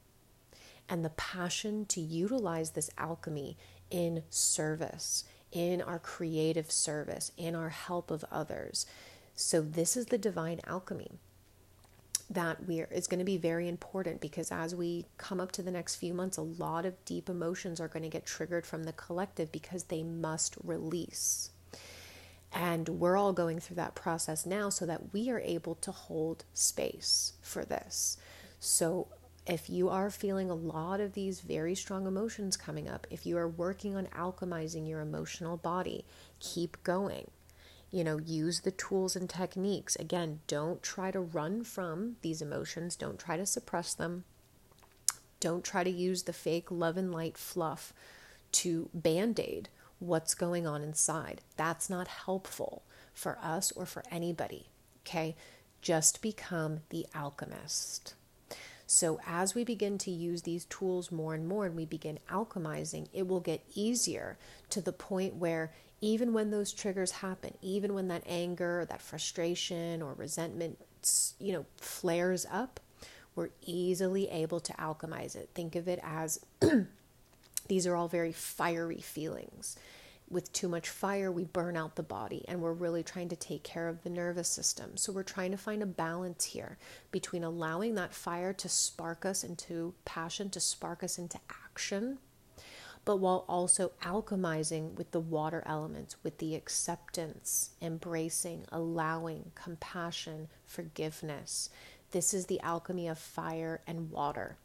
and 0.88 1.04
the 1.04 1.10
passion 1.10 1.84
to 1.86 2.00
utilize 2.00 2.70
this 2.70 2.90
alchemy 2.96 3.58
in 3.90 4.22
service, 4.30 5.24
in 5.52 5.82
our 5.82 5.98
creative 5.98 6.72
service, 6.72 7.32
in 7.36 7.54
our 7.54 7.68
help 7.68 8.10
of 8.10 8.24
others. 8.30 8.86
So, 9.34 9.60
this 9.60 9.96
is 9.96 10.06
the 10.06 10.18
divine 10.18 10.60
alchemy 10.66 11.18
that 12.34 12.66
we 12.66 12.80
are, 12.80 12.88
is 12.90 13.06
going 13.06 13.18
to 13.18 13.24
be 13.24 13.36
very 13.36 13.68
important 13.68 14.20
because 14.20 14.52
as 14.52 14.74
we 14.74 15.06
come 15.16 15.40
up 15.40 15.52
to 15.52 15.62
the 15.62 15.70
next 15.70 15.96
few 15.96 16.12
months, 16.12 16.36
a 16.36 16.42
lot 16.42 16.84
of 16.84 17.02
deep 17.04 17.28
emotions 17.28 17.80
are 17.80 17.88
going 17.88 18.02
to 18.02 18.08
get 18.08 18.26
triggered 18.26 18.66
from 18.66 18.84
the 18.84 18.92
collective 18.92 19.50
because 19.50 19.84
they 19.84 20.02
must 20.02 20.56
release. 20.62 21.50
And 22.52 22.88
we're 22.88 23.16
all 23.16 23.32
going 23.32 23.58
through 23.58 23.76
that 23.76 23.94
process 23.94 24.46
now 24.46 24.68
so 24.68 24.86
that 24.86 25.12
we 25.12 25.30
are 25.30 25.40
able 25.40 25.74
to 25.76 25.90
hold 25.90 26.44
space 26.54 27.32
for 27.42 27.64
this. 27.64 28.16
So, 28.60 29.08
if 29.46 29.68
you 29.68 29.90
are 29.90 30.08
feeling 30.08 30.48
a 30.48 30.54
lot 30.54 31.00
of 31.00 31.12
these 31.12 31.40
very 31.40 31.74
strong 31.74 32.06
emotions 32.06 32.56
coming 32.56 32.88
up, 32.88 33.06
if 33.10 33.26
you 33.26 33.36
are 33.36 33.48
working 33.48 33.94
on 33.94 34.06
alchemizing 34.06 34.88
your 34.88 35.00
emotional 35.00 35.58
body, 35.58 36.06
keep 36.40 36.82
going 36.82 37.30
you 37.94 38.02
know, 38.02 38.18
use 38.18 38.62
the 38.62 38.72
tools 38.72 39.14
and 39.14 39.30
techniques. 39.30 39.94
Again, 39.96 40.40
don't 40.48 40.82
try 40.82 41.12
to 41.12 41.20
run 41.20 41.62
from 41.62 42.16
these 42.22 42.42
emotions, 42.42 42.96
don't 42.96 43.20
try 43.20 43.36
to 43.36 43.46
suppress 43.46 43.94
them. 43.94 44.24
Don't 45.38 45.64
try 45.64 45.84
to 45.84 45.90
use 45.90 46.24
the 46.24 46.32
fake 46.32 46.72
love 46.72 46.96
and 46.96 47.12
light 47.12 47.38
fluff 47.38 47.92
to 48.52 48.90
band 48.92 49.38
aid 49.38 49.68
what's 50.00 50.34
going 50.34 50.66
on 50.66 50.82
inside. 50.82 51.40
That's 51.56 51.88
not 51.88 52.08
helpful 52.08 52.82
for 53.12 53.38
us 53.40 53.70
or 53.72 53.86
for 53.86 54.02
anybody. 54.10 54.70
Okay? 55.02 55.36
Just 55.80 56.20
become 56.20 56.80
the 56.88 57.06
alchemist. 57.14 58.14
So, 58.86 59.18
as 59.26 59.54
we 59.54 59.64
begin 59.64 59.96
to 59.98 60.10
use 60.10 60.42
these 60.42 60.66
tools 60.66 61.10
more 61.10 61.34
and 61.34 61.48
more 61.48 61.66
and 61.66 61.74
we 61.74 61.86
begin 61.86 62.18
alchemizing, 62.30 63.08
it 63.12 63.26
will 63.26 63.40
get 63.40 63.64
easier 63.74 64.36
to 64.70 64.80
the 64.82 64.92
point 64.92 65.36
where 65.36 65.72
even 66.00 66.34
when 66.34 66.50
those 66.50 66.72
triggers 66.72 67.10
happen, 67.12 67.54
even 67.62 67.94
when 67.94 68.08
that 68.08 68.22
anger, 68.26 68.86
that 68.90 69.00
frustration, 69.00 70.02
or 70.02 70.12
resentment, 70.12 70.78
you 71.38 71.52
know, 71.52 71.64
flares 71.76 72.46
up, 72.50 72.78
we're 73.34 73.50
easily 73.64 74.28
able 74.28 74.60
to 74.60 74.72
alchemize 74.74 75.34
it. 75.34 75.48
Think 75.54 75.76
of 75.76 75.88
it 75.88 75.98
as 76.02 76.44
these 77.68 77.86
are 77.86 77.96
all 77.96 78.08
very 78.08 78.32
fiery 78.32 79.00
feelings. 79.00 79.76
With 80.28 80.52
too 80.52 80.68
much 80.68 80.88
fire, 80.88 81.30
we 81.30 81.44
burn 81.44 81.76
out 81.76 81.96
the 81.96 82.02
body, 82.02 82.44
and 82.48 82.60
we're 82.60 82.72
really 82.72 83.02
trying 83.02 83.28
to 83.28 83.36
take 83.36 83.62
care 83.62 83.88
of 83.88 84.02
the 84.02 84.10
nervous 84.10 84.48
system. 84.48 84.96
So, 84.96 85.12
we're 85.12 85.22
trying 85.22 85.50
to 85.50 85.58
find 85.58 85.82
a 85.82 85.86
balance 85.86 86.44
here 86.44 86.78
between 87.10 87.44
allowing 87.44 87.94
that 87.96 88.14
fire 88.14 88.52
to 88.54 88.68
spark 88.68 89.26
us 89.26 89.44
into 89.44 89.94
passion, 90.04 90.50
to 90.50 90.60
spark 90.60 91.04
us 91.04 91.18
into 91.18 91.38
action, 91.50 92.18
but 93.04 93.16
while 93.16 93.44
also 93.48 93.92
alchemizing 94.02 94.94
with 94.94 95.10
the 95.10 95.20
water 95.20 95.62
elements, 95.66 96.16
with 96.22 96.38
the 96.38 96.54
acceptance, 96.54 97.70
embracing, 97.82 98.64
allowing, 98.72 99.52
compassion, 99.54 100.48
forgiveness. 100.64 101.68
This 102.12 102.32
is 102.32 102.46
the 102.46 102.60
alchemy 102.60 103.08
of 103.08 103.18
fire 103.18 103.82
and 103.86 104.10
water. 104.10 104.56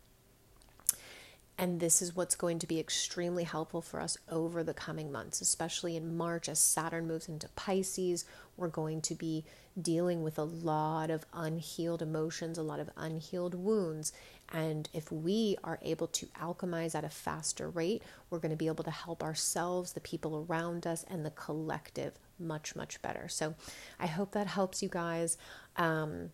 And 1.60 1.82
this 1.82 2.02
is 2.02 2.16
what's 2.16 2.38
going 2.38 2.58
to 2.60 2.68
be 2.68 2.80
extremely 2.80 3.44
helpful 3.44 3.82
for 3.82 4.00
us 4.00 4.18
over 4.32 4.64
the 4.64 4.74
coming 4.74 5.12
months, 5.12 5.42
especially 5.42 5.98
in 5.98 6.16
March 6.16 6.48
as 6.48 6.58
Saturn 6.58 7.06
moves 7.06 7.28
into 7.28 7.50
Pisces. 7.50 8.24
We're 8.56 8.70
going 8.70 9.02
to 9.02 9.14
be 9.14 9.44
dealing 9.80 10.24
with 10.24 10.40
a 10.40 10.44
lot 10.44 11.10
of 11.10 11.26
unhealed 11.34 12.02
emotions, 12.02 12.58
a 12.58 12.64
lot 12.64 12.80
of 12.80 12.90
unhealed 12.96 13.56
wounds. 13.56 14.14
And 14.54 14.88
if 14.94 15.12
we 15.12 15.58
are 15.62 15.80
able 15.82 16.08
to 16.08 16.28
alchemize 16.42 16.96
at 16.96 17.04
a 17.04 17.10
faster 17.10 17.70
rate, 17.70 18.04
we're 18.30 18.40
going 18.40 18.52
to 18.52 18.58
be 18.58 18.68
able 18.68 18.86
to 18.86 18.92
help 18.92 19.22
ourselves, 19.22 19.92
the 19.92 20.00
people 20.00 20.48
around 20.48 20.88
us, 20.88 21.04
and 21.10 21.26
the 21.26 21.32
collective 21.32 22.14
much, 22.40 22.74
much 22.74 23.02
better. 23.02 23.28
So 23.28 23.54
I 24.00 24.08
hope 24.08 24.32
that 24.32 24.48
helps 24.48 24.82
you 24.82 24.88
guys. 24.88 25.38
Um, 25.76 26.30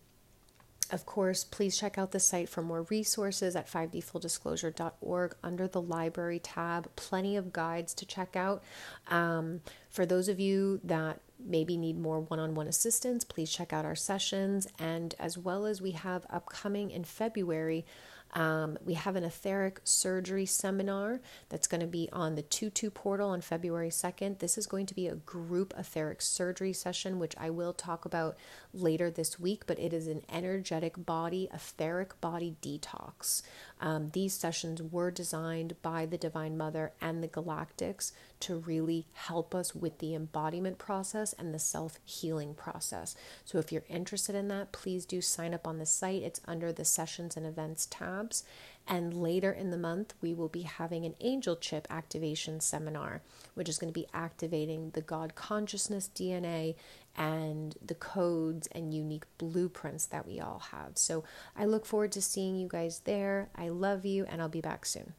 of 0.90 1.06
course, 1.06 1.44
please 1.44 1.76
check 1.78 1.98
out 1.98 2.12
the 2.12 2.20
site 2.20 2.48
for 2.48 2.62
more 2.62 2.82
resources 2.90 3.56
at 3.56 3.70
5dfulldisclosure.org 3.70 5.36
under 5.42 5.68
the 5.68 5.80
library 5.82 6.38
tab. 6.38 6.88
Plenty 6.96 7.36
of 7.36 7.52
guides 7.52 7.94
to 7.94 8.06
check 8.06 8.36
out. 8.36 8.62
Um, 9.08 9.60
for 9.88 10.06
those 10.06 10.28
of 10.28 10.38
you 10.38 10.80
that 10.84 11.20
maybe 11.44 11.76
need 11.76 11.98
more 11.98 12.20
one 12.20 12.38
on 12.38 12.54
one 12.54 12.66
assistance, 12.66 13.24
please 13.24 13.50
check 13.50 13.72
out 13.72 13.84
our 13.84 13.94
sessions. 13.94 14.66
And 14.78 15.14
as 15.18 15.36
well 15.36 15.66
as 15.66 15.82
we 15.82 15.92
have 15.92 16.26
upcoming 16.30 16.90
in 16.90 17.04
February, 17.04 17.84
um, 18.32 18.78
we 18.84 18.94
have 18.94 19.16
an 19.16 19.24
etheric 19.24 19.80
surgery 19.84 20.46
seminar 20.46 21.20
that's 21.48 21.66
going 21.66 21.80
to 21.80 21.86
be 21.86 22.08
on 22.12 22.34
the 22.34 22.42
2 22.42 22.70
2 22.70 22.90
portal 22.90 23.30
on 23.30 23.40
February 23.40 23.90
2nd. 23.90 24.38
This 24.38 24.58
is 24.58 24.66
going 24.66 24.86
to 24.86 24.94
be 24.94 25.06
a 25.06 25.14
group 25.14 25.72
etheric 25.78 26.20
surgery 26.20 26.72
session, 26.72 27.18
which 27.18 27.34
I 27.38 27.50
will 27.50 27.72
talk 27.72 28.04
about 28.04 28.36
later 28.74 29.10
this 29.10 29.38
week, 29.40 29.64
but 29.66 29.78
it 29.78 29.92
is 29.92 30.06
an 30.06 30.22
energetic 30.30 30.94
body, 31.06 31.48
etheric 31.52 32.20
body 32.20 32.56
detox. 32.60 33.42
Um, 33.80 34.10
these 34.12 34.32
sessions 34.32 34.82
were 34.82 35.10
designed 35.10 35.76
by 35.82 36.06
the 36.06 36.16
Divine 36.16 36.56
Mother 36.56 36.92
and 37.00 37.22
the 37.22 37.28
Galactics 37.28 38.12
to 38.40 38.58
really 38.58 39.06
help 39.12 39.54
us 39.54 39.74
with 39.74 39.98
the 39.98 40.14
embodiment 40.14 40.78
process 40.78 41.34
and 41.34 41.52
the 41.52 41.58
self 41.58 41.98
healing 42.04 42.54
process. 42.54 43.14
So, 43.44 43.58
if 43.58 43.72
you're 43.72 43.84
interested 43.88 44.34
in 44.34 44.48
that, 44.48 44.72
please 44.72 45.04
do 45.04 45.20
sign 45.20 45.52
up 45.52 45.66
on 45.66 45.78
the 45.78 45.86
site. 45.86 46.22
It's 46.22 46.40
under 46.46 46.72
the 46.72 46.84
sessions 46.84 47.36
and 47.36 47.46
events 47.46 47.86
tabs. 47.90 48.44
And 48.88 49.14
later 49.14 49.50
in 49.50 49.70
the 49.70 49.76
month, 49.76 50.14
we 50.20 50.32
will 50.32 50.48
be 50.48 50.62
having 50.62 51.04
an 51.04 51.16
angel 51.20 51.56
chip 51.56 51.88
activation 51.90 52.60
seminar, 52.60 53.20
which 53.54 53.68
is 53.68 53.78
going 53.78 53.92
to 53.92 54.00
be 54.00 54.06
activating 54.14 54.90
the 54.90 55.00
God 55.00 55.34
consciousness 55.34 56.08
DNA 56.14 56.76
and 57.16 57.76
the 57.84 57.94
codes 57.94 58.68
and 58.72 58.94
unique 58.94 59.24
blueprints 59.38 60.06
that 60.06 60.26
we 60.26 60.38
all 60.38 60.62
have. 60.70 60.92
So 60.94 61.24
I 61.56 61.64
look 61.64 61.86
forward 61.86 62.12
to 62.12 62.22
seeing 62.22 62.56
you 62.56 62.68
guys 62.68 63.00
there. 63.00 63.48
I 63.56 63.68
love 63.68 64.04
you, 64.04 64.24
and 64.26 64.40
I'll 64.40 64.48
be 64.48 64.60
back 64.60 64.86
soon. 64.86 65.14